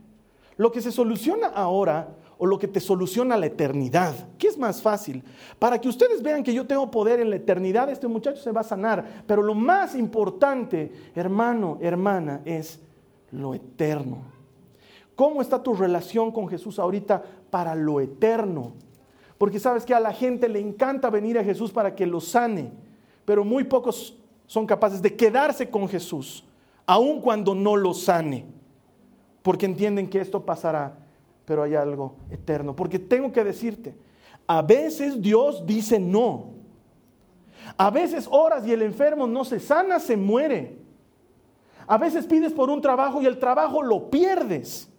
Lo 0.57 0.71
que 0.71 0.81
se 0.81 0.91
soluciona 0.91 1.47
ahora 1.47 2.09
o 2.37 2.45
lo 2.45 2.59
que 2.59 2.67
te 2.67 2.79
soluciona 2.79 3.37
la 3.37 3.45
eternidad. 3.45 4.13
¿Qué 4.37 4.47
es 4.47 4.57
más 4.57 4.81
fácil? 4.81 5.23
Para 5.57 5.79
que 5.79 5.87
ustedes 5.87 6.21
vean 6.21 6.43
que 6.43 6.53
yo 6.53 6.67
tengo 6.67 6.91
poder 6.91 7.19
en 7.19 7.29
la 7.29 7.37
eternidad, 7.37 7.89
este 7.89 8.07
muchacho 8.07 8.41
se 8.41 8.51
va 8.51 8.61
a 8.61 8.65
sanar. 8.65 9.23
Pero 9.25 9.41
lo 9.41 9.55
más 9.55 9.95
importante, 9.95 10.91
hermano, 11.15 11.77
hermana, 11.81 12.41
es 12.45 12.79
lo 13.31 13.53
eterno. 13.53 14.34
¿Cómo 15.15 15.41
está 15.41 15.61
tu 15.61 15.73
relación 15.73 16.31
con 16.31 16.47
Jesús 16.47 16.79
ahorita 16.79 17.23
para 17.49 17.75
lo 17.75 18.01
eterno? 18.01 18.73
Porque 19.37 19.59
sabes 19.59 19.85
que 19.85 19.93
a 19.93 19.99
la 19.99 20.13
gente 20.13 20.49
le 20.49 20.59
encanta 20.59 21.09
venir 21.09 21.37
a 21.37 21.43
Jesús 21.43 21.71
para 21.71 21.95
que 21.95 22.05
lo 22.05 22.21
sane, 22.21 22.71
pero 23.25 23.43
muy 23.43 23.63
pocos 23.63 24.17
son 24.45 24.65
capaces 24.65 25.01
de 25.01 25.15
quedarse 25.15 25.69
con 25.69 25.87
Jesús, 25.87 26.45
aun 26.85 27.21
cuando 27.21 27.55
no 27.55 27.75
lo 27.75 27.93
sane 27.93 28.55
porque 29.45 29.67
entienden 29.67 30.09
que 30.09 30.19
esto 30.19 30.43
pasará, 30.43 30.97
pero 31.45 31.61
hay 31.61 31.75
algo 31.75 32.15
eterno. 32.31 32.75
Porque 32.75 32.97
tengo 32.97 33.31
que 33.31 33.43
decirte, 33.43 33.93
a 34.47 34.63
veces 34.63 35.21
Dios 35.21 35.67
dice 35.67 35.99
no. 35.99 36.47
A 37.77 37.91
veces 37.91 38.27
oras 38.31 38.65
y 38.65 38.73
el 38.73 38.81
enfermo 38.81 39.27
no 39.27 39.45
se 39.45 39.59
sana, 39.59 39.99
se 39.99 40.17
muere. 40.17 40.79
A 41.85 41.99
veces 41.99 42.25
pides 42.25 42.53
por 42.53 42.71
un 42.71 42.81
trabajo 42.81 43.21
y 43.21 43.27
el 43.27 43.37
trabajo 43.37 43.83
lo 43.83 44.09
pierdes. 44.09 44.89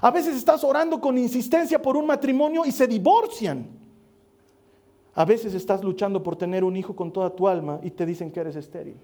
A 0.00 0.10
veces 0.10 0.36
estás 0.36 0.64
orando 0.64 1.00
con 1.00 1.18
insistencia 1.18 1.80
por 1.80 1.96
un 1.96 2.06
matrimonio 2.06 2.64
y 2.64 2.72
se 2.72 2.86
divorcian. 2.86 3.66
A 5.14 5.24
veces 5.24 5.54
estás 5.54 5.84
luchando 5.84 6.22
por 6.22 6.36
tener 6.36 6.64
un 6.64 6.76
hijo 6.76 6.96
con 6.96 7.12
toda 7.12 7.34
tu 7.34 7.46
alma 7.46 7.80
y 7.82 7.90
te 7.90 8.06
dicen 8.06 8.30
que 8.30 8.40
eres 8.40 8.56
estéril. 8.56 8.96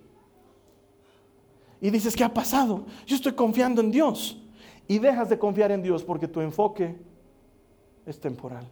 Y 1.81 1.91
dices, 1.91 2.17
¿qué 2.17 2.25
ha 2.25 2.33
pasado? 2.33 2.87
Yo 3.07 3.17
estoy 3.17 3.33
confiando 3.33 3.81
en 3.81 3.91
Dios 3.91 4.43
y 4.87 4.99
dejas 4.99 5.29
de 5.29 5.39
confiar 5.39 5.71
en 5.71 5.83
Dios 5.83 6.03
porque 6.03 6.27
tu 6.27 6.41
enfoque 6.41 6.97
es 8.07 8.19
temporal, 8.19 8.67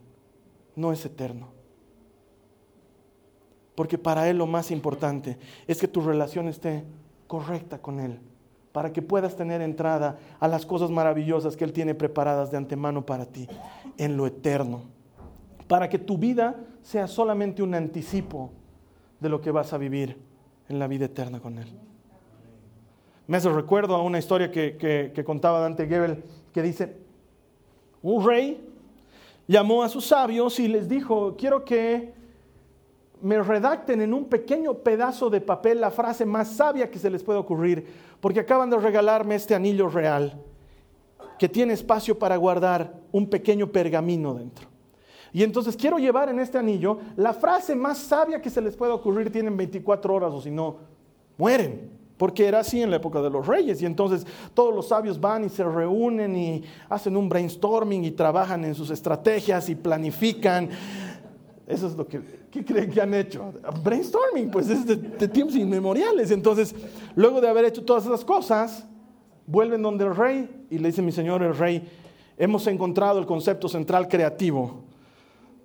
no 0.74 0.92
es 0.92 1.05
eterno. 1.05 1.48
Porque 3.74 3.98
para 3.98 4.29
Él 4.29 4.38
lo 4.38 4.46
más 4.46 4.70
importante 4.70 5.38
es 5.66 5.79
que 5.79 5.87
tu 5.87 6.00
relación 6.00 6.48
esté 6.48 6.85
correcta 7.26 7.81
con 7.81 8.00
Él, 8.00 8.18
para 8.77 8.93
que 8.93 9.01
puedas 9.01 9.35
tener 9.35 9.62
entrada 9.62 10.19
a 10.39 10.47
las 10.47 10.67
cosas 10.67 10.91
maravillosas 10.91 11.57
que 11.57 11.65
Él 11.65 11.73
tiene 11.73 11.95
preparadas 11.95 12.51
de 12.51 12.59
antemano 12.59 13.07
para 13.07 13.25
ti 13.25 13.49
en 13.97 14.19
lo 14.19 14.27
eterno, 14.27 14.83
para 15.67 15.89
que 15.89 15.99
tu 15.99 16.19
vida 16.19 16.57
sea 16.83 17.07
solamente 17.07 17.62
un 17.62 17.75
anticipo 17.75 18.51
de 19.19 19.31
lo 19.31 19.41
que 19.41 19.51
vas 19.51 19.73
a 19.73 19.79
vivir 19.79 20.19
en 20.69 20.79
la 20.79 20.89
vida 20.89 21.07
eterna 21.07 21.41
con 21.41 21.59
Él. 21.59 21.69
Me 23.27 23.39
hace 23.39 23.49
recuerdo 23.49 23.97
a 23.97 24.03
una 24.03 24.19
historia 24.19 24.51
que, 24.51 25.23
contaba 25.25 25.61
Dante 25.61 25.87
Gebel 25.87 26.23
que 26.53 26.61
dice, 26.61 26.99
un 28.03 28.27
rey 28.27 28.62
llamó 29.49 29.85
a 29.85 29.89
sus 29.89 30.05
sabios 30.05 30.61
y 30.61 30.69
les 30.69 30.87
dijo, 30.87 31.35
quiero 31.39 31.65
que 31.65 32.12
me 33.22 33.42
redacten 33.42 34.00
en 34.00 34.12
un 34.12 34.26
pequeño 34.26 34.74
pedazo 34.74 35.31
de 35.31 35.40
papel 35.40 35.81
la 35.81 35.90
frase 35.90 36.26
más 36.26 36.48
sabia 36.48 36.90
que 36.90 36.98
se 36.98 37.11
les 37.11 37.22
pueda 37.22 37.38
ocurrir, 37.38 37.87
porque 38.20 38.40
acaban 38.40 38.70
de 38.70 38.76
regalarme 38.79 39.35
este 39.35 39.55
anillo 39.55 39.88
real 39.88 40.40
que 41.38 41.48
tiene 41.48 41.74
espacio 41.74 42.18
para 42.18 42.37
guardar 42.37 42.94
un 43.12 43.29
pequeño 43.29 43.66
pergamino 43.68 44.35
dentro. 44.35 44.68
Y 45.33 45.42
entonces 45.42 45.76
quiero 45.76 45.98
llevar 45.98 46.29
en 46.29 46.38
este 46.38 46.57
anillo 46.57 46.98
la 47.16 47.35
frase 47.35 47.74
más 47.74 47.98
sabia 47.98 48.40
que 48.40 48.48
se 48.48 48.61
les 48.61 48.76
pueda 48.76 48.94
ocurrir, 48.94 49.31
tienen 49.31 49.57
24 49.57 50.14
horas 50.14 50.33
o 50.33 50.40
si 50.40 50.50
no, 50.50 50.79
mueren. 51.37 51.96
Porque 52.16 52.46
era 52.46 52.61
así 52.61 52.81
en 52.81 52.88
la 52.88 52.96
época 52.96 53.20
de 53.20 53.29
los 53.29 53.46
reyes. 53.46 53.83
Y 53.83 53.85
entonces 53.85 54.26
todos 54.55 54.74
los 54.74 54.88
sabios 54.88 55.20
van 55.20 55.44
y 55.44 55.50
se 55.50 55.62
reúnen 55.62 56.35
y 56.35 56.64
hacen 56.88 57.14
un 57.14 57.29
brainstorming 57.29 58.05
y 58.07 58.12
trabajan 58.12 58.64
en 58.64 58.74
sus 58.74 58.88
estrategias 58.88 59.68
y 59.68 59.74
planifican. 59.74 60.70
Eso 61.66 61.88
es 61.88 61.96
lo 61.96 62.07
que 62.07 62.20
¿qué 62.50 62.64
creen 62.64 62.90
que 62.90 63.00
han 63.00 63.12
hecho. 63.12 63.52
Brainstorming, 63.83 64.50
pues 64.50 64.68
es 64.68 64.87
de, 64.87 64.96
de 64.96 65.29
tiempos 65.29 65.57
inmemoriales. 65.57 66.31
Entonces, 66.31 66.74
luego 67.16 67.40
de 67.40 67.48
haber 67.48 67.64
hecho 67.64 67.85
todas 67.85 68.05
esas 68.07 68.24
cosas, 68.24 68.87
vuelven 69.46 69.83
donde 69.83 70.05
el 70.05 70.14
rey 70.14 70.66
y 70.70 70.79
le 70.79 70.88
dice 70.88 71.02
mi 71.02 71.12
señor 71.12 71.42
el 71.42 71.57
rey, 71.57 71.88
hemos 72.37 72.66
encontrado 72.66 73.18
el 73.18 73.26
concepto 73.26 73.68
central 73.68 74.09
creativo 74.09 74.85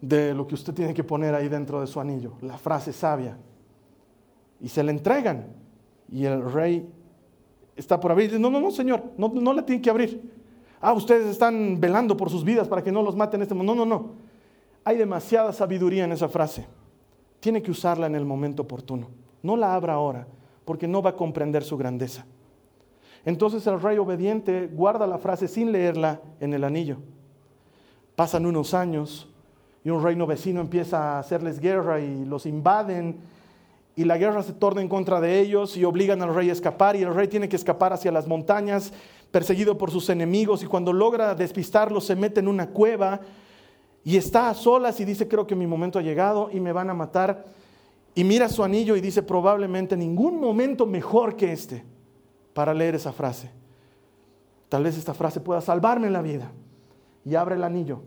de 0.02 0.34
lo 0.34 0.48
que 0.48 0.56
usted 0.56 0.74
tiene 0.74 0.94
que 0.94 1.04
poner 1.04 1.36
ahí 1.36 1.48
dentro 1.48 1.80
de 1.80 1.88
su 1.88 2.00
anillo, 2.00 2.34
la 2.42 2.58
frase 2.58 2.92
sabia. 2.92 3.38
Y 4.60 4.70
se 4.70 4.84
le 4.84 4.92
entregan. 4.92 5.48
Y 6.12 6.26
el 6.26 6.52
rey 6.52 6.88
está 7.76 8.00
por 8.00 8.12
abrir. 8.12 8.30
Dice, 8.30 8.40
no, 8.40 8.50
no, 8.50 8.60
no, 8.60 8.72
señor, 8.72 9.04
no, 9.18 9.30
no 9.30 9.54
le 9.54 9.64
tiene 9.64 9.82
que 9.82 9.90
abrir. 9.90 10.32
Ah, 10.80 10.94
ustedes 10.94 11.28
están 11.28 11.80
velando 11.80 12.18
por 12.18 12.30
sus 12.30 12.44
vidas 12.44 12.68
para 12.68 12.84
que 12.84 12.92
no 12.92 13.02
los 13.02 13.16
maten 13.16 13.42
este 13.42 13.54
mundo. 13.54 13.76
No, 13.76 13.86
no, 13.86 13.98
no. 13.98 14.12
Hay 14.84 14.98
demasiada 14.98 15.54
sabiduría 15.54 16.06
en 16.06 16.12
esa 16.12 16.30
frase. 16.30 16.66
Tiene 17.40 17.62
que 17.62 17.72
usarla 17.72 18.08
en 18.08 18.16
el 18.16 18.26
momento 18.26 18.64
oportuno. 18.64 19.10
No 19.44 19.56
la 19.56 19.74
abra 19.74 19.94
ahora, 19.94 20.28
porque 20.66 20.88
no 20.88 21.02
va 21.02 21.12
a 21.12 21.16
comprender 21.16 21.64
su 21.64 21.78
grandeza. 21.78 22.26
Entonces 23.26 23.66
el 23.68 23.80
rey 23.80 23.98
obediente 23.98 24.68
guarda 24.68 25.06
la 25.06 25.18
frase 25.18 25.48
sin 25.48 25.72
leerla 25.72 26.22
en 26.40 26.54
el 26.54 26.64
anillo. 26.64 26.98
Pasan 28.16 28.46
unos 28.46 28.74
años 28.74 29.30
y 29.84 29.90
un 29.90 30.04
reino 30.04 30.26
vecino 30.26 30.62
empieza 30.62 31.16
a 31.16 31.20
hacerles 31.20 31.60
guerra 31.60 32.00
y 32.00 32.26
los 32.26 32.46
invaden 32.46 33.20
y 33.96 34.06
la 34.06 34.18
guerra 34.18 34.42
se 34.42 34.54
torna 34.54 34.82
en 34.82 34.88
contra 34.88 35.20
de 35.20 35.40
ellos 35.40 35.76
y 35.78 35.84
obligan 35.84 36.22
al 36.22 36.34
rey 36.34 36.50
a 36.50 36.54
escapar 36.54 36.96
y 36.96 37.04
el 37.04 37.14
rey 37.14 37.28
tiene 37.28 37.50
que 37.50 37.56
escapar 37.56 37.94
hacia 37.94 38.12
las 38.12 38.28
montañas 38.28 38.94
perseguido 39.32 39.78
por 39.78 39.92
sus 39.92 40.10
enemigos 40.10 40.64
y 40.64 40.68
cuando 40.68 40.94
logra 40.94 41.36
despistarlos 41.36 42.06
se 42.06 42.16
mete 42.16 42.40
en 42.40 42.48
una 42.48 42.70
cueva 42.70 43.22
y 44.04 44.18
está 44.18 44.50
a 44.50 44.54
solas 44.54 45.00
y 45.00 45.06
dice 45.06 45.28
creo 45.28 45.46
que 45.46 45.56
mi 45.56 45.68
momento 45.68 46.00
ha 46.00 46.02
llegado 46.02 46.50
y 46.52 46.60
me 46.60 46.72
van 46.72 46.90
a 46.90 46.94
matar 46.94 47.46
y 48.14 48.24
mira 48.24 48.50
su 48.50 48.64
anillo 48.64 48.96
y 48.96 49.02
dice 49.02 49.24
probablemente 49.24 49.96
ningún 49.96 50.40
momento 50.40 50.86
mejor 50.86 51.36
que 51.36 51.52
este 51.52 51.86
para 52.54 52.74
leer 52.74 52.96
esa 52.96 53.14
frase. 53.14 53.50
Tal 54.68 54.84
vez 54.84 54.98
esta 54.98 55.14
frase 55.14 55.40
pueda 55.40 55.62
salvarme 55.62 56.10
la 56.10 56.22
vida. 56.22 56.52
Y 57.24 57.36
abre 57.36 57.56
el 57.56 57.64
anillo 57.64 58.02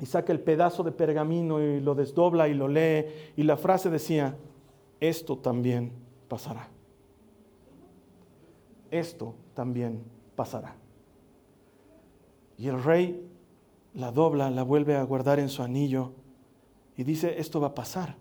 y 0.00 0.06
saca 0.06 0.32
el 0.32 0.40
pedazo 0.40 0.82
de 0.82 0.92
pergamino 0.92 1.60
y 1.60 1.80
lo 1.80 1.94
desdobla 1.94 2.48
y 2.48 2.54
lo 2.54 2.66
lee 2.66 3.04
y 3.36 3.44
la 3.44 3.56
frase 3.56 3.90
decía, 3.90 4.36
esto 4.98 5.38
también 5.38 5.92
pasará. 6.26 6.68
Esto 8.90 9.34
también 9.54 10.02
pasará. 10.34 10.74
Y 12.58 12.66
el 12.66 12.82
rey 12.82 13.29
la 13.94 14.12
dobla, 14.12 14.50
la 14.50 14.62
vuelve 14.62 14.96
a 14.96 15.02
guardar 15.02 15.38
en 15.38 15.48
su 15.48 15.62
anillo 15.62 16.12
y 16.96 17.04
dice, 17.04 17.36
esto 17.38 17.60
va 17.60 17.68
a 17.68 17.74
pasar. 17.74 18.16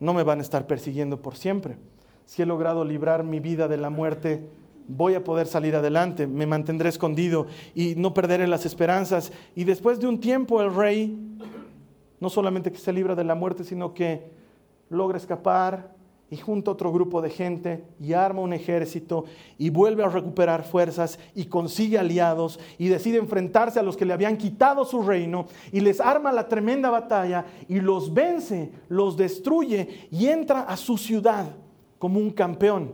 No 0.00 0.14
me 0.14 0.22
van 0.22 0.38
a 0.38 0.42
estar 0.42 0.66
persiguiendo 0.66 1.20
por 1.22 1.36
siempre. 1.36 1.76
Si 2.24 2.42
he 2.42 2.46
logrado 2.46 2.84
librar 2.84 3.24
mi 3.24 3.40
vida 3.40 3.68
de 3.68 3.76
la 3.76 3.90
muerte, 3.90 4.48
voy 4.86 5.14
a 5.14 5.24
poder 5.24 5.46
salir 5.46 5.76
adelante, 5.76 6.26
me 6.26 6.46
mantendré 6.46 6.88
escondido 6.88 7.46
y 7.74 7.94
no 7.96 8.14
perderé 8.14 8.46
las 8.46 8.66
esperanzas. 8.66 9.32
Y 9.54 9.64
después 9.64 10.00
de 10.00 10.08
un 10.08 10.20
tiempo 10.20 10.60
el 10.62 10.74
rey, 10.74 11.18
no 12.20 12.30
solamente 12.30 12.72
que 12.72 12.78
se 12.78 12.92
libra 12.92 13.14
de 13.14 13.24
la 13.24 13.34
muerte, 13.34 13.64
sino 13.64 13.94
que 13.94 14.30
logra 14.90 15.18
escapar, 15.18 15.94
y 16.30 16.36
junta 16.36 16.70
otro 16.70 16.92
grupo 16.92 17.22
de 17.22 17.30
gente 17.30 17.84
y 17.98 18.12
arma 18.12 18.42
un 18.42 18.52
ejército 18.52 19.24
y 19.56 19.70
vuelve 19.70 20.04
a 20.04 20.08
recuperar 20.08 20.62
fuerzas 20.62 21.18
y 21.34 21.46
consigue 21.46 21.98
aliados 21.98 22.60
y 22.76 22.88
decide 22.88 23.18
enfrentarse 23.18 23.78
a 23.78 23.82
los 23.82 23.96
que 23.96 24.04
le 24.04 24.12
habían 24.12 24.36
quitado 24.36 24.84
su 24.84 25.02
reino 25.02 25.46
y 25.72 25.80
les 25.80 26.00
arma 26.00 26.30
la 26.32 26.46
tremenda 26.48 26.90
batalla 26.90 27.46
y 27.66 27.80
los 27.80 28.12
vence, 28.12 28.72
los 28.88 29.16
destruye 29.16 30.08
y 30.10 30.26
entra 30.26 30.62
a 30.62 30.76
su 30.76 30.98
ciudad 30.98 31.46
como 31.98 32.20
un 32.20 32.30
campeón, 32.30 32.92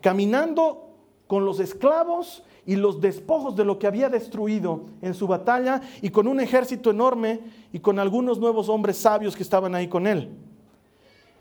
caminando 0.00 0.94
con 1.26 1.44
los 1.44 1.60
esclavos 1.60 2.42
y 2.64 2.76
los 2.76 3.00
despojos 3.00 3.56
de 3.56 3.64
lo 3.64 3.78
que 3.78 3.86
había 3.86 4.08
destruido 4.08 4.86
en 5.02 5.12
su 5.12 5.26
batalla 5.26 5.82
y 6.00 6.08
con 6.08 6.26
un 6.26 6.40
ejército 6.40 6.90
enorme 6.90 7.40
y 7.72 7.78
con 7.78 7.98
algunos 7.98 8.38
nuevos 8.38 8.70
hombres 8.70 8.96
sabios 8.96 9.36
que 9.36 9.42
estaban 9.42 9.74
ahí 9.74 9.88
con 9.88 10.06
él. 10.06 10.47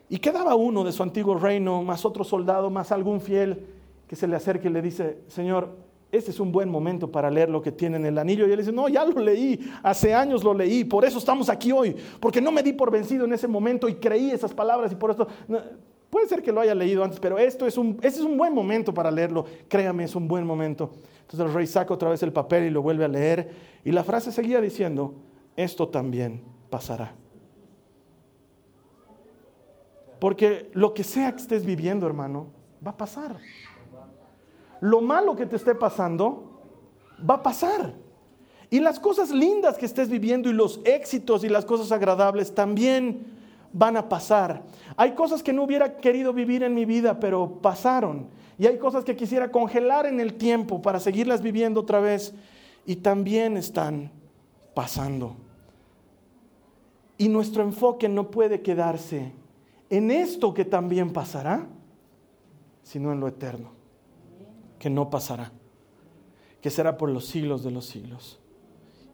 Y 0.10 0.20
quedaba 0.20 0.56
uno 0.56 0.84
de 0.84 0.92
su 0.92 1.04
antiguo 1.04 1.36
reino, 1.36 1.84
más 1.84 2.06
otro 2.06 2.24
soldado, 2.24 2.70
más 2.70 2.92
algún 2.92 3.20
fiel 3.20 3.66
que 4.08 4.16
se 4.16 4.28
le 4.28 4.36
acerque 4.36 4.70
y 4.70 4.72
le 4.72 4.82
dice, 4.82 5.20
Señor, 5.28 5.76
este 6.12 6.32
es 6.32 6.40
un 6.40 6.52
buen 6.52 6.70
momento 6.70 7.12
para 7.12 7.30
leer 7.30 7.50
lo 7.50 7.62
que 7.62 7.72
tiene 7.72 7.98
en 7.98 8.06
el 8.06 8.18
anillo. 8.18 8.48
Y 8.48 8.52
él 8.52 8.60
dice, 8.60 8.72
no, 8.72 8.88
ya 8.88 9.04
lo 9.04 9.20
leí, 9.20 9.60
hace 9.84 10.14
años 10.14 10.44
lo 10.44 10.54
leí, 10.54 10.86
por 10.86 11.04
eso 11.04 11.18
estamos 11.18 11.50
aquí 11.50 11.72
hoy, 11.72 11.96
porque 12.20 12.40
no 12.40 12.52
me 12.52 12.64
di 12.64 12.74
por 12.74 12.90
vencido 12.90 13.26
en 13.26 13.34
ese 13.34 13.48
momento 13.48 13.90
y 13.90 13.96
creí 13.96 14.32
esas 14.32 14.54
palabras 14.54 14.92
y 14.92 14.96
por 14.96 15.12
esto... 15.12 15.28
puede 16.10 16.28
ser 16.30 16.42
que 16.42 16.54
lo 16.54 16.62
haya 16.62 16.74
leído 16.74 17.04
antes, 17.04 17.20
pero 17.20 17.38
esto 17.38 17.68
es 17.68 17.78
un, 17.78 17.98
este 18.02 18.20
es 18.20 18.26
un 18.26 18.38
buen 18.38 18.54
momento 18.54 18.94
para 18.94 19.12
leerlo. 19.12 19.46
Créame, 19.68 20.06
es 20.06 20.16
un 20.16 20.28
buen 20.28 20.46
momento. 20.46 20.92
Entonces 21.22 21.46
el 21.46 21.54
rey 21.54 21.68
saca 21.68 21.94
otra 21.94 22.10
vez 22.10 22.24
el 22.24 22.32
papel 22.32 22.64
y 22.64 22.70
lo 22.70 22.82
vuelve 22.82 23.04
a 23.04 23.10
leer. 23.10 23.52
Y 23.84 23.92
la 23.92 24.06
frase 24.06 24.32
seguía 24.32 24.62
diciendo, 24.62 25.16
esto 25.58 25.90
también 25.90 26.42
pasará. 26.70 27.14
Porque 30.20 30.70
lo 30.74 30.94
que 30.94 31.04
sea 31.04 31.32
que 31.32 31.42
estés 31.42 31.66
viviendo, 31.66 32.08
hermano, 32.08 32.48
va 32.86 32.92
a 32.92 32.98
pasar 32.98 33.38
lo 34.82 35.02
malo 35.02 35.36
que 35.36 35.46
te 35.46 35.56
esté 35.56 35.76
pasando 35.76 36.62
va 37.28 37.36
a 37.36 37.44
pasar. 37.44 37.94
Y 38.70 38.80
las 38.80 39.00
cosas 39.00 39.32
lindas 39.32 39.78
que 39.78 39.86
estés 39.86 40.10
viviendo 40.10 40.50
y 40.50 40.54
los 40.54 40.82
éxitos 40.84 41.44
y 41.44 41.50
las 41.50 41.66
cosas 41.66 41.92
agradables 41.92 42.54
también 42.54 43.26
van 43.72 43.98
a 43.98 44.10
pasar. 44.10 44.64
Hay 44.98 45.14
cosas 45.14 45.42
que 45.42 45.54
no 45.54 45.64
hubiera 45.64 45.98
querido 45.98 46.34
vivir 46.34 46.64
en 46.64 46.74
mi 46.74 46.86
vida, 46.86 47.20
pero 47.20 47.60
pasaron. 47.62 48.28
Y 48.60 48.68
hay 48.68 48.78
cosas 48.78 49.04
que 49.04 49.16
quisiera 49.16 49.52
congelar 49.52 50.06
en 50.06 50.20
el 50.20 50.34
tiempo 50.34 50.82
para 50.82 51.00
seguirlas 51.00 51.42
viviendo 51.42 51.82
otra 51.82 52.00
vez 52.00 52.34
y 52.86 52.98
también 52.98 53.56
están 53.56 54.12
pasando. 54.74 55.36
Y 57.18 57.30
nuestro 57.30 57.64
enfoque 57.64 58.10
no 58.10 58.30
puede 58.30 58.62
quedarse 58.62 59.32
en 59.90 60.12
esto 60.12 60.54
que 60.54 60.66
también 60.66 61.14
pasará, 61.14 61.68
sino 62.84 63.12
en 63.12 63.20
lo 63.20 63.28
eterno 63.28 63.72
que 64.80 64.90
no 64.90 65.10
pasará, 65.10 65.52
que 66.62 66.70
será 66.70 66.98
por 66.98 67.10
los 67.10 67.26
siglos 67.26 67.64
de 67.64 67.72
los 67.72 67.86
siglos 67.86 68.40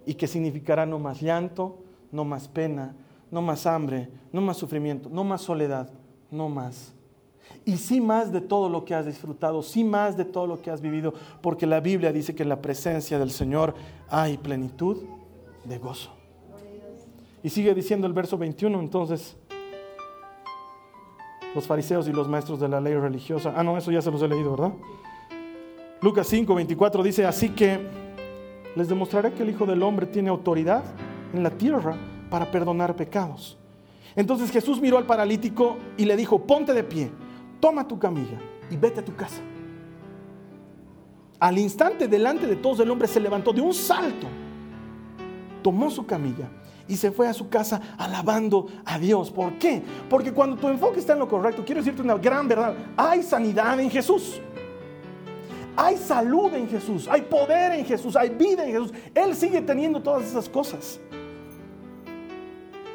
y 0.06 0.16
que 0.16 0.28
significará 0.28 0.86
no 0.86 1.00
más 1.00 1.22
llanto, 1.22 1.80
no 2.12 2.26
más 2.26 2.48
pena, 2.48 2.96
no 3.32 3.42
más 3.42 3.66
hambre, 3.66 4.10
no 4.32 4.42
más 4.42 4.58
sufrimiento, 4.58 5.10
no 5.10 5.24
más 5.24 5.42
soledad, 5.42 5.90
no 6.30 6.50
más. 6.50 6.94
Y 7.66 7.78
sí 7.78 8.02
más 8.02 8.32
de 8.32 8.42
todo 8.42 8.70
lo 8.70 8.84
que 8.84 8.94
has 8.94 9.06
disfrutado, 9.06 9.64
sí 9.64 9.84
más 9.84 10.18
de 10.18 10.26
todo 10.26 10.48
lo 10.48 10.62
que 10.62 10.70
has 10.70 10.82
vivido, 10.82 11.14
porque 11.42 11.66
la 11.66 11.80
Biblia 11.80 12.12
dice 12.12 12.36
que 12.36 12.44
en 12.44 12.50
la 12.50 12.62
presencia 12.62 13.18
del 13.18 13.32
Señor 13.32 13.74
hay 14.10 14.38
plenitud 14.38 14.98
de 15.64 15.78
gozo. 15.78 16.12
Y 17.42 17.50
sigue 17.50 17.74
diciendo 17.74 18.08
el 18.08 18.14
verso 18.14 18.38
21, 18.38 18.80
entonces, 18.80 19.36
los 21.56 21.68
fariseos 21.68 22.08
y 22.08 22.12
los 22.12 22.28
maestros 22.28 22.60
de 22.60 22.68
la 22.68 22.82
ley 22.82 22.96
religiosa, 22.96 23.54
ah, 23.56 23.64
no, 23.64 23.78
eso 23.78 23.92
ya 23.92 24.02
se 24.02 24.12
los 24.12 24.22
he 24.22 24.28
leído, 24.28 24.52
¿verdad? 24.52 24.74
Lucas 26.02 26.28
5, 26.28 26.54
24 26.54 27.04
dice, 27.04 27.26
así 27.26 27.50
que 27.50 27.80
les 28.76 28.90
demostraré 28.90 29.34
que 29.34 29.44
el 29.44 29.50
Hijo 29.50 29.66
del 29.66 29.84
Hombre 29.84 30.06
tiene 30.06 30.30
autoridad 30.30 30.84
en 31.34 31.44
la 31.44 31.52
tierra 31.52 31.96
para 32.30 32.50
perdonar 32.50 32.96
pecados. 32.96 33.58
Entonces 34.16 34.52
Jesús 34.52 34.82
miró 34.82 34.98
al 34.98 35.06
paralítico 35.06 35.78
y 35.98 36.06
le 36.06 36.16
dijo, 36.16 36.40
ponte 36.46 36.74
de 36.74 36.84
pie, 36.84 37.12
toma 37.60 37.88
tu 37.88 37.98
camilla 37.98 38.40
y 38.70 38.78
vete 38.78 39.00
a 39.00 39.06
tu 39.06 39.16
casa. 39.16 39.42
Al 41.40 41.58
instante 41.58 42.08
delante 42.08 42.48
de 42.48 42.56
todos 42.56 42.80
el 42.80 42.90
hombre 42.90 43.08
se 43.08 43.20
levantó 43.20 43.54
de 43.54 43.62
un 43.62 43.74
salto, 43.74 44.28
tomó 45.62 45.90
su 45.90 46.06
camilla 46.06 46.50
y 46.88 46.98
se 46.98 47.12
fue 47.12 47.28
a 47.28 47.34
su 47.34 47.50
casa 47.50 47.82
alabando 47.98 48.68
a 48.86 49.00
Dios. 49.00 49.32
¿Por 49.32 49.58
qué? 49.58 49.82
Porque 50.10 50.32
cuando 50.32 50.58
tu 50.58 50.68
enfoque 50.68 51.00
está 51.00 51.14
en 51.14 51.20
lo 51.20 51.28
correcto, 51.28 51.64
quiero 51.66 51.82
decirte 51.82 52.02
una 52.02 52.16
gran 52.16 52.48
verdad, 52.48 52.76
hay 52.98 53.24
sanidad 53.24 53.80
en 53.80 53.90
Jesús. 53.90 54.42
Hay 55.76 55.98
salud 55.98 56.54
en 56.54 56.70
Jesús, 56.70 57.08
hay 57.08 57.22
poder 57.22 57.72
en 57.72 57.86
Jesús, 57.86 58.16
hay 58.16 58.30
vida 58.30 58.64
en 58.64 58.74
Jesús. 58.74 58.94
Él 59.16 59.36
sigue 59.36 59.62
teniendo 59.62 60.02
todas 60.02 60.24
esas 60.24 60.48
cosas. 60.48 61.00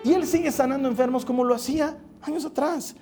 Y 0.04 0.12
Él 0.12 0.24
sigue 0.26 0.52
sanando 0.52 0.88
enfermos 0.88 1.24
como 1.24 1.42
lo 1.42 1.54
hacía 1.54 1.98
años 2.22 2.44
atrás. 2.44 2.94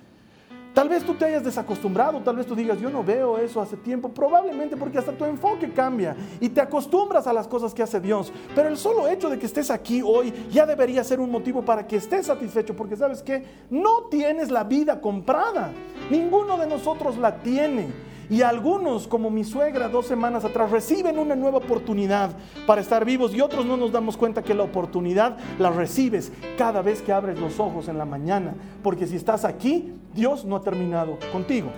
Tal 0.77 0.89
vez 0.89 1.03
tú 1.03 1.15
te 1.15 1.25
hayas 1.25 1.43
desacostumbrado, 1.43 2.21
tal 2.21 2.35
vez 2.35 2.45
tú 2.45 2.55
digas, 2.55 2.79
yo 2.79 2.91
no 2.91 3.03
veo 3.03 3.39
eso 3.39 3.59
hace 3.59 3.75
tiempo, 3.75 4.09
probablemente 4.09 4.77
porque 4.77 4.99
hasta 4.99 5.11
tu 5.11 5.25
enfoque 5.25 5.71
cambia 5.71 6.15
y 6.39 6.49
te 6.49 6.61
acostumbras 6.61 7.25
a 7.25 7.33
las 7.33 7.47
cosas 7.47 7.73
que 7.73 7.81
hace 7.81 7.99
Dios. 7.99 8.31
Pero 8.53 8.69
el 8.69 8.77
solo 8.77 9.07
hecho 9.07 9.27
de 9.27 9.39
que 9.39 9.47
estés 9.47 9.71
aquí 9.71 10.03
hoy 10.05 10.31
ya 10.51 10.67
debería 10.67 11.03
ser 11.03 11.19
un 11.19 11.31
motivo 11.31 11.65
para 11.65 11.87
que 11.87 11.95
estés 11.95 12.27
satisfecho, 12.27 12.75
porque 12.75 12.95
sabes 12.95 13.23
que 13.23 13.43
no 13.71 14.03
tienes 14.11 14.51
la 14.51 14.65
vida 14.65 15.01
comprada, 15.01 15.71
ninguno 16.11 16.59
de 16.59 16.67
nosotros 16.67 17.17
la 17.17 17.37
tiene. 17.37 17.87
Y 18.29 18.41
algunos, 18.41 19.07
como 19.07 19.29
mi 19.29 19.45
suegra 19.45 19.87
dos 19.87 20.05
semanas 20.05 20.43
atrás, 20.43 20.69
reciben 20.69 21.17
una 21.17 21.35
nueva 21.35 21.59
oportunidad 21.59 22.31
para 22.65 22.81
estar 22.81 23.05
vivos 23.05 23.33
y 23.33 23.39
otros 23.39 23.65
no 23.65 23.77
nos 23.77 23.91
damos 23.91 24.17
cuenta 24.17 24.43
que 24.43 24.53
la 24.53 24.63
oportunidad 24.63 25.37
la 25.59 25.69
recibes 25.69 26.31
cada 26.57 26.81
vez 26.81 27.01
que 27.01 27.13
abres 27.13 27.39
los 27.39 27.59
ojos 27.59 27.87
en 27.87 27.97
la 27.97 28.05
mañana. 28.05 28.53
Porque 28.83 29.07
si 29.07 29.15
estás 29.15 29.45
aquí, 29.45 29.93
Dios 30.13 30.43
no 30.43 30.57
ha 30.57 30.61
terminado 30.61 31.17
contigo. 31.31 31.69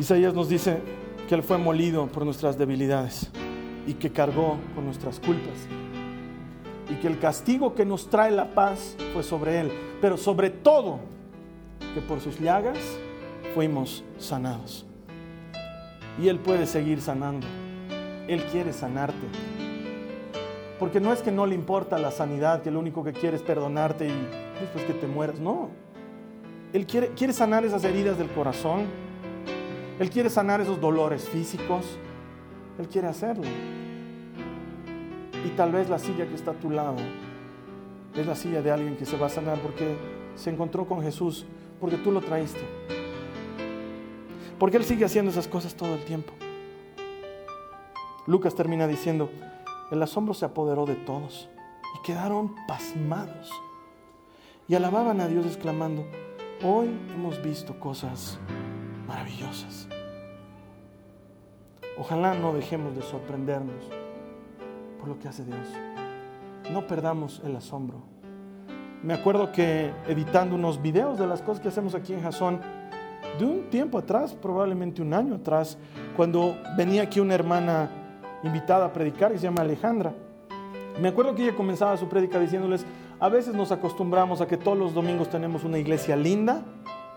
Isaías 0.00 0.34
nos 0.34 0.48
dice 0.48 0.78
que 1.28 1.34
Él 1.36 1.44
fue 1.44 1.58
molido 1.58 2.06
por 2.08 2.24
nuestras 2.24 2.58
debilidades 2.58 3.30
y 3.86 3.94
que 3.94 4.10
cargó 4.10 4.56
con 4.74 4.86
nuestras 4.86 5.20
culpas 5.20 5.68
y 6.90 6.96
que 6.96 7.06
el 7.06 7.18
castigo 7.18 7.74
que 7.74 7.86
nos 7.86 8.10
trae 8.10 8.32
la 8.32 8.52
paz 8.52 8.96
fue 9.12 9.22
sobre 9.22 9.60
Él, 9.60 9.72
pero 10.00 10.16
sobre 10.16 10.50
todo 10.50 10.98
que 11.94 12.00
por 12.00 12.20
sus 12.20 12.38
llagas 12.40 12.78
fuimos 13.54 14.04
sanados. 14.18 14.84
Y 16.20 16.28
Él 16.28 16.40
puede 16.40 16.66
seguir 16.66 17.00
sanando. 17.00 17.46
Él 18.26 18.42
quiere 18.44 18.72
sanarte. 18.72 19.26
Porque 20.78 21.00
no 21.00 21.12
es 21.12 21.20
que 21.20 21.30
no 21.30 21.46
le 21.46 21.54
importa 21.54 21.98
la 21.98 22.10
sanidad, 22.10 22.62
que 22.62 22.70
lo 22.70 22.80
único 22.80 23.04
que 23.04 23.12
quiere 23.12 23.36
es 23.36 23.42
perdonarte 23.42 24.08
y 24.08 24.28
después 24.60 24.84
que 24.84 24.94
te 24.94 25.06
mueras. 25.06 25.38
No. 25.38 25.68
Él 26.72 26.86
quiere, 26.86 27.08
quiere 27.08 27.32
sanar 27.32 27.64
esas 27.64 27.84
heridas 27.84 28.18
del 28.18 28.28
corazón. 28.28 28.86
Él 29.98 30.10
quiere 30.10 30.30
sanar 30.30 30.60
esos 30.60 30.80
dolores 30.80 31.28
físicos. 31.28 31.84
Él 32.78 32.88
quiere 32.88 33.08
hacerlo. 33.08 33.44
Y 35.44 35.48
tal 35.50 35.72
vez 35.72 35.88
la 35.88 35.98
silla 35.98 36.26
que 36.26 36.34
está 36.34 36.50
a 36.50 36.54
tu 36.54 36.70
lado 36.70 36.96
es 38.14 38.26
la 38.26 38.34
silla 38.34 38.60
de 38.60 38.70
alguien 38.70 38.96
que 38.96 39.06
se 39.06 39.16
va 39.16 39.26
a 39.26 39.30
sanar 39.30 39.58
porque 39.60 39.96
se 40.34 40.50
encontró 40.50 40.86
con 40.86 41.02
Jesús, 41.02 41.46
porque 41.80 41.96
tú 41.96 42.12
lo 42.12 42.20
traíste. 42.20 42.60
Porque 44.58 44.76
Él 44.76 44.84
sigue 44.84 45.06
haciendo 45.06 45.30
esas 45.30 45.48
cosas 45.48 45.74
todo 45.74 45.94
el 45.94 46.04
tiempo. 46.04 46.32
Lucas 48.26 48.54
termina 48.54 48.86
diciendo, 48.86 49.30
el 49.90 50.02
asombro 50.02 50.34
se 50.34 50.44
apoderó 50.44 50.84
de 50.84 50.94
todos 50.94 51.48
y 51.98 52.02
quedaron 52.02 52.54
pasmados. 52.68 53.50
Y 54.68 54.74
alababan 54.74 55.20
a 55.20 55.28
Dios 55.28 55.46
exclamando, 55.46 56.04
hoy 56.62 56.88
hemos 57.14 57.42
visto 57.42 57.80
cosas 57.80 58.38
maravillosas. 59.08 59.88
Ojalá 61.98 62.34
no 62.34 62.52
dejemos 62.52 62.94
de 62.94 63.02
sorprendernos 63.02 64.00
por 65.00 65.08
lo 65.08 65.18
que 65.18 65.28
hace 65.28 65.44
Dios. 65.44 65.66
No 66.72 66.86
perdamos 66.86 67.40
el 67.44 67.56
asombro. 67.56 68.02
Me 69.02 69.14
acuerdo 69.14 69.50
que 69.50 69.92
editando 70.06 70.54
unos 70.54 70.80
videos 70.80 71.18
de 71.18 71.26
las 71.26 71.40
cosas 71.40 71.60
que 71.60 71.68
hacemos 71.68 71.94
aquí 71.94 72.12
en 72.12 72.22
Jason, 72.22 72.60
de 73.38 73.44
un 73.46 73.70
tiempo 73.70 73.98
atrás, 73.98 74.34
probablemente 74.34 75.00
un 75.00 75.14
año 75.14 75.36
atrás, 75.36 75.78
cuando 76.16 76.56
venía 76.76 77.02
aquí 77.02 77.18
una 77.18 77.34
hermana 77.34 77.90
invitada 78.42 78.86
a 78.86 78.92
predicar 78.92 79.32
que 79.32 79.38
se 79.38 79.44
llama 79.44 79.62
Alejandra. 79.62 80.14
Me 81.00 81.08
acuerdo 81.08 81.34
que 81.34 81.44
ella 81.44 81.56
comenzaba 81.56 81.96
su 81.96 82.08
prédica 82.08 82.38
diciéndoles, 82.38 82.84
a 83.18 83.28
veces 83.28 83.54
nos 83.54 83.72
acostumbramos 83.72 84.40
a 84.40 84.46
que 84.46 84.58
todos 84.58 84.76
los 84.76 84.92
domingos 84.92 85.30
tenemos 85.30 85.64
una 85.64 85.78
iglesia 85.78 86.14
linda, 86.14 86.62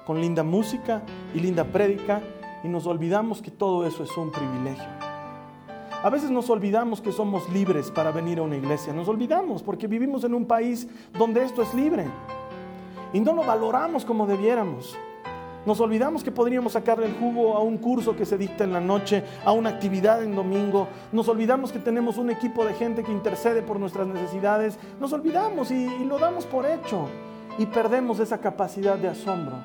con 0.05 0.21
linda 0.21 0.43
música 0.43 1.01
y 1.33 1.39
linda 1.39 1.65
prédica, 1.65 2.21
y 2.63 2.69
nos 2.69 2.87
olvidamos 2.87 3.41
que 3.41 3.51
todo 3.51 3.85
eso 3.85 4.03
es 4.03 4.17
un 4.17 4.31
privilegio. 4.31 5.02
A 6.03 6.09
veces 6.09 6.29
nos 6.31 6.49
olvidamos 6.49 6.99
que 6.99 7.13
somos 7.13 7.49
libres 7.49 7.89
para 7.89 8.11
venir 8.11 8.39
a 8.39 8.41
una 8.41 8.57
iglesia. 8.57 8.91
Nos 8.91 9.07
olvidamos 9.07 9.63
porque 9.63 9.87
vivimos 9.87 10.25
en 10.25 10.33
un 10.33 10.45
país 10.45 10.85
donde 11.17 11.41
esto 11.45 11.61
es 11.61 11.73
libre. 11.73 12.05
Y 13.13 13.21
no 13.21 13.31
lo 13.31 13.45
valoramos 13.45 14.03
como 14.03 14.27
debiéramos. 14.27 14.97
Nos 15.65 15.79
olvidamos 15.79 16.21
que 16.21 16.31
podríamos 16.31 16.73
sacarle 16.73 17.05
el 17.05 17.13
jugo 17.13 17.55
a 17.55 17.61
un 17.61 17.77
curso 17.77 18.17
que 18.17 18.25
se 18.25 18.37
dicta 18.37 18.65
en 18.65 18.73
la 18.73 18.81
noche, 18.81 19.23
a 19.45 19.53
una 19.53 19.69
actividad 19.69 20.21
en 20.21 20.35
domingo. 20.35 20.89
Nos 21.13 21.29
olvidamos 21.29 21.71
que 21.71 21.79
tenemos 21.79 22.17
un 22.17 22.29
equipo 22.31 22.65
de 22.65 22.73
gente 22.73 23.01
que 23.01 23.13
intercede 23.13 23.61
por 23.61 23.79
nuestras 23.79 24.05
necesidades. 24.05 24.77
Nos 24.99 25.13
olvidamos 25.13 25.71
y, 25.71 25.87
lo 26.03 26.19
damos 26.19 26.45
por 26.45 26.65
hecho. 26.65 27.07
Y 27.57 27.65
perdemos 27.67 28.19
esa 28.19 28.39
capacidad 28.39 28.97
de 28.97 29.07
asombro 29.07 29.55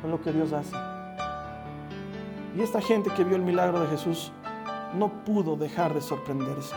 con 0.00 0.10
lo 0.10 0.22
que 0.22 0.32
Dios 0.32 0.50
hace. 0.54 0.74
Y 2.56 2.62
esta 2.62 2.80
gente 2.80 3.10
que 3.10 3.22
vio 3.22 3.36
el 3.36 3.42
milagro 3.42 3.80
de 3.80 3.88
Jesús 3.88 4.32
no 4.94 5.24
pudo 5.24 5.56
dejar 5.56 5.94
de 5.94 6.00
sorprenderse. 6.00 6.74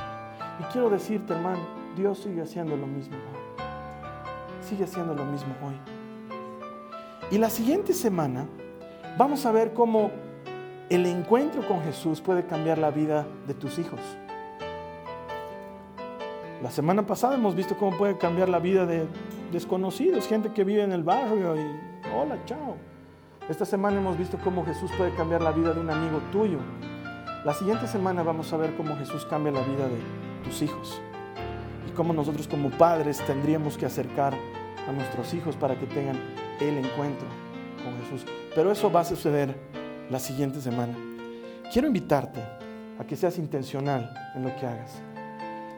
Y 0.59 0.64
quiero 0.72 0.89
decirte, 0.89 1.34
hermano, 1.34 1.59
Dios 1.95 2.20
sigue 2.20 2.41
haciendo 2.41 2.76
lo 2.76 2.88
mismo. 2.88 3.16
sigue 4.62 4.84
haciendo 4.84 5.14
lo 5.14 5.26
mismo 5.26 5.53
hoy. 5.64 5.76
Y 7.32 7.38
la 7.38 7.49
siguiente 7.49 7.93
semana 7.93 8.45
vamos 9.18 9.45
a 9.45 9.51
ver 9.51 9.74
cómo 9.74 10.12
el 10.89 11.05
encuentro 11.05 11.66
con 11.68 11.82
Jesús 11.82 12.22
puede 12.22 12.45
cambiar 12.45 12.78
la 12.78 12.91
vida 12.91 13.26
de 13.47 13.53
tus 13.53 13.80
hijos. 13.80 13.99
La 16.62 16.70
semana 16.70 17.05
pasada 17.05 17.36
hemos 17.36 17.55
visto 17.55 17.76
cómo 17.76 17.97
puede 17.97 18.18
cambiar 18.18 18.49
la 18.49 18.59
vida 18.59 18.86
de 18.86 19.07
desconocidos, 19.51 20.28
gente 20.28 20.51
que 20.51 20.64
vive 20.64 20.84
en 20.84 20.91
el 20.91 21.03
barrio 21.03 21.55
y 21.55 21.66
hola, 22.16 22.38
chao. 22.45 22.76
Esta 23.49 23.66
semana 23.66 23.97
hemos 23.97 24.18
visto 24.18 24.38
cómo 24.43 24.64
Jesús 24.66 24.91
puede 24.97 25.14
cambiar 25.16 25.41
la 25.41 25.51
vida 25.51 25.74
de 25.74 25.80
un 25.80 25.89
amigo 25.89 26.20
tuyo. 26.32 26.59
La 27.44 27.56
siguiente 27.56 27.88
semana 27.88 28.22
vamos 28.22 28.54
a 28.54 28.58
ver 28.58 28.76
cómo 28.76 28.96
Jesús 28.98 29.26
cambia 29.26 29.52
la 29.52 29.64
vida 29.64 29.88
de 29.88 29.98
tus 30.44 30.62
hijos 30.62 31.02
y 31.88 31.92
cómo 31.94 32.14
nosotros 32.14 32.48
como 32.48 32.70
padres 32.70 33.18
tendríamos 33.26 33.80
que 33.80 33.88
acercar 33.88 34.36
a 34.88 34.92
nuestros 34.92 35.34
hijos 35.34 35.56
para 35.56 35.76
que 35.76 35.88
tengan 35.88 36.20
el 36.60 36.78
encuentro 36.78 37.26
con 37.84 37.98
Jesús. 38.04 38.32
Pero 38.54 38.72
eso 38.72 38.92
va 38.92 39.00
a 39.00 39.06
suceder 39.06 39.56
la 40.12 40.20
siguiente 40.20 40.62
semana. 40.62 40.96
Quiero 41.74 41.88
invitarte 41.88 42.42
a 43.00 43.06
que 43.06 43.16
seas 43.16 43.39
intencional 43.39 44.14
en 44.36 44.44
lo 44.44 44.56
que 44.58 44.68
hagas. 44.68 45.02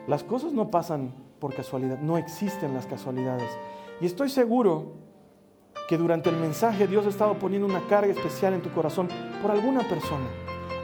Las 0.05 0.21
cosas 0.21 0.51
no 0.51 0.69
pasan 0.69 1.13
por 1.39 1.55
casualidad, 1.55 1.97
no 1.99 2.17
existen 2.17 2.73
las 2.73 2.87
casualidades. 2.87 3.49
Y 4.01 4.05
estoy 4.05 4.27
seguro 4.27 4.95
que 5.87 5.97
durante 5.97 6.29
el 6.29 6.35
mensaje 6.35 6.87
Dios 6.87 7.05
ha 7.05 7.09
estado 7.09 7.39
poniendo 7.39 7.67
una 7.67 7.87
carga 7.87 8.11
especial 8.11 8.53
en 8.53 8.61
tu 8.61 8.69
corazón 8.73 9.07
por 9.41 9.51
alguna 9.51 9.87
persona, 9.87 10.27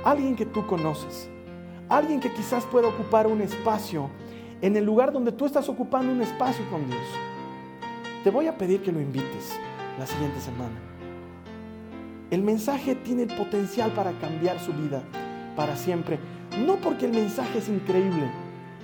alguien 0.09 0.35
que 0.35 0.45
tú 0.45 0.65
conoces, 0.65 1.29
alguien 1.87 2.19
que 2.19 2.31
quizás 2.31 2.65
pueda 2.65 2.87
ocupar 2.87 3.27
un 3.27 3.41
espacio 3.41 4.09
en 4.59 4.75
el 4.75 4.83
lugar 4.83 5.13
donde 5.13 5.31
tú 5.31 5.45
estás 5.45 5.69
ocupando 5.69 6.11
un 6.11 6.21
espacio 6.21 6.65
con 6.71 6.85
Dios. 6.87 7.05
Te 8.23 8.31
voy 8.31 8.47
a 8.47 8.57
pedir 8.57 8.81
que 8.81 8.91
lo 8.91 8.99
invites 8.99 9.57
la 9.99 10.07
siguiente 10.07 10.39
semana. 10.41 10.75
El 12.31 12.41
mensaje 12.41 12.95
tiene 12.95 13.23
el 13.23 13.35
potencial 13.35 13.91
para 13.91 14.11
cambiar 14.13 14.59
su 14.59 14.73
vida 14.73 15.03
para 15.55 15.75
siempre, 15.75 16.19
no 16.65 16.77
porque 16.77 17.05
el 17.05 17.11
mensaje 17.11 17.59
es 17.59 17.69
increíble, 17.69 18.31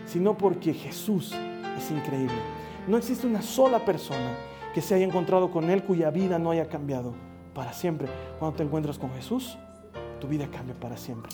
sino 0.05 0.37
porque 0.37 0.73
Jesús 0.73 1.33
es 1.77 1.91
increíble. 1.91 2.37
No 2.87 2.97
existe 2.97 3.25
una 3.25 3.41
sola 3.41 3.83
persona 3.83 4.31
que 4.75 4.81
se 4.81 4.93
haya 4.93 5.05
encontrado 5.05 5.49
con 5.49 5.71
Él 5.71 5.83
cuya 5.83 6.11
vida 6.11 6.37
no 6.37 6.51
haya 6.51 6.69
cambiado 6.69 7.15
para 7.55 7.73
siempre. 7.73 8.07
Cuando 8.37 8.57
te 8.57 8.63
encuentras 8.63 8.99
con 8.99 9.11
Jesús, 9.11 9.57
tu 10.19 10.27
vida 10.27 10.47
cambia 10.51 10.75
para 10.79 10.97
siempre. 10.97 11.31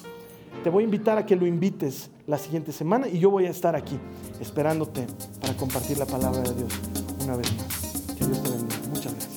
Te 0.64 0.70
voy 0.70 0.84
a 0.84 0.86
invitar 0.86 1.18
a 1.18 1.26
que 1.26 1.36
lo 1.36 1.48
invites 1.48 2.12
la 2.28 2.38
siguiente 2.38 2.72
semana 2.72 3.08
y 3.08 3.20
yo 3.20 3.32
voy 3.32 3.46
a 3.46 3.50
estar 3.50 3.76
aquí 3.76 3.98
esperándote 4.40 5.08
para 5.40 5.56
compartir 5.56 5.98
la 5.98 6.06
palabra 6.06 6.42
de 6.42 6.54
Dios 6.54 6.72
una 7.24 7.36
vez 7.36 7.52
más. 7.58 7.66
Que 8.18 8.26
Dios 8.26 8.44
te 8.44 8.50
bendiga. 8.50 8.82
Muchas 8.90 9.14
gracias. 9.14 9.32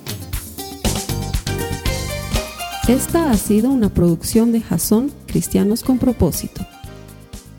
Esta 2.89 3.31
ha 3.31 3.37
sido 3.39 3.71
una 3.71 3.89
producción 3.89 4.53
de 4.53 4.61
Jason 4.61 5.11
Cristianos 5.27 5.83
con 5.83 5.99
propósito. 5.99 6.67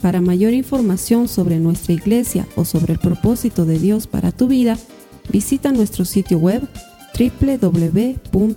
Para 0.00 0.20
mayor 0.20 0.52
información 0.52 1.26
sobre 1.26 1.58
nuestra 1.58 1.94
iglesia 1.94 2.46
o 2.54 2.64
sobre 2.64 2.92
el 2.92 3.00
propósito 3.00 3.64
de 3.64 3.80
Dios 3.80 4.06
para 4.06 4.30
tu 4.30 4.46
vida, 4.46 4.78
visita 5.28 5.72
nuestro 5.72 6.04
sitio 6.04 6.38
web 6.38 6.62
www.jason.info. 7.18 8.56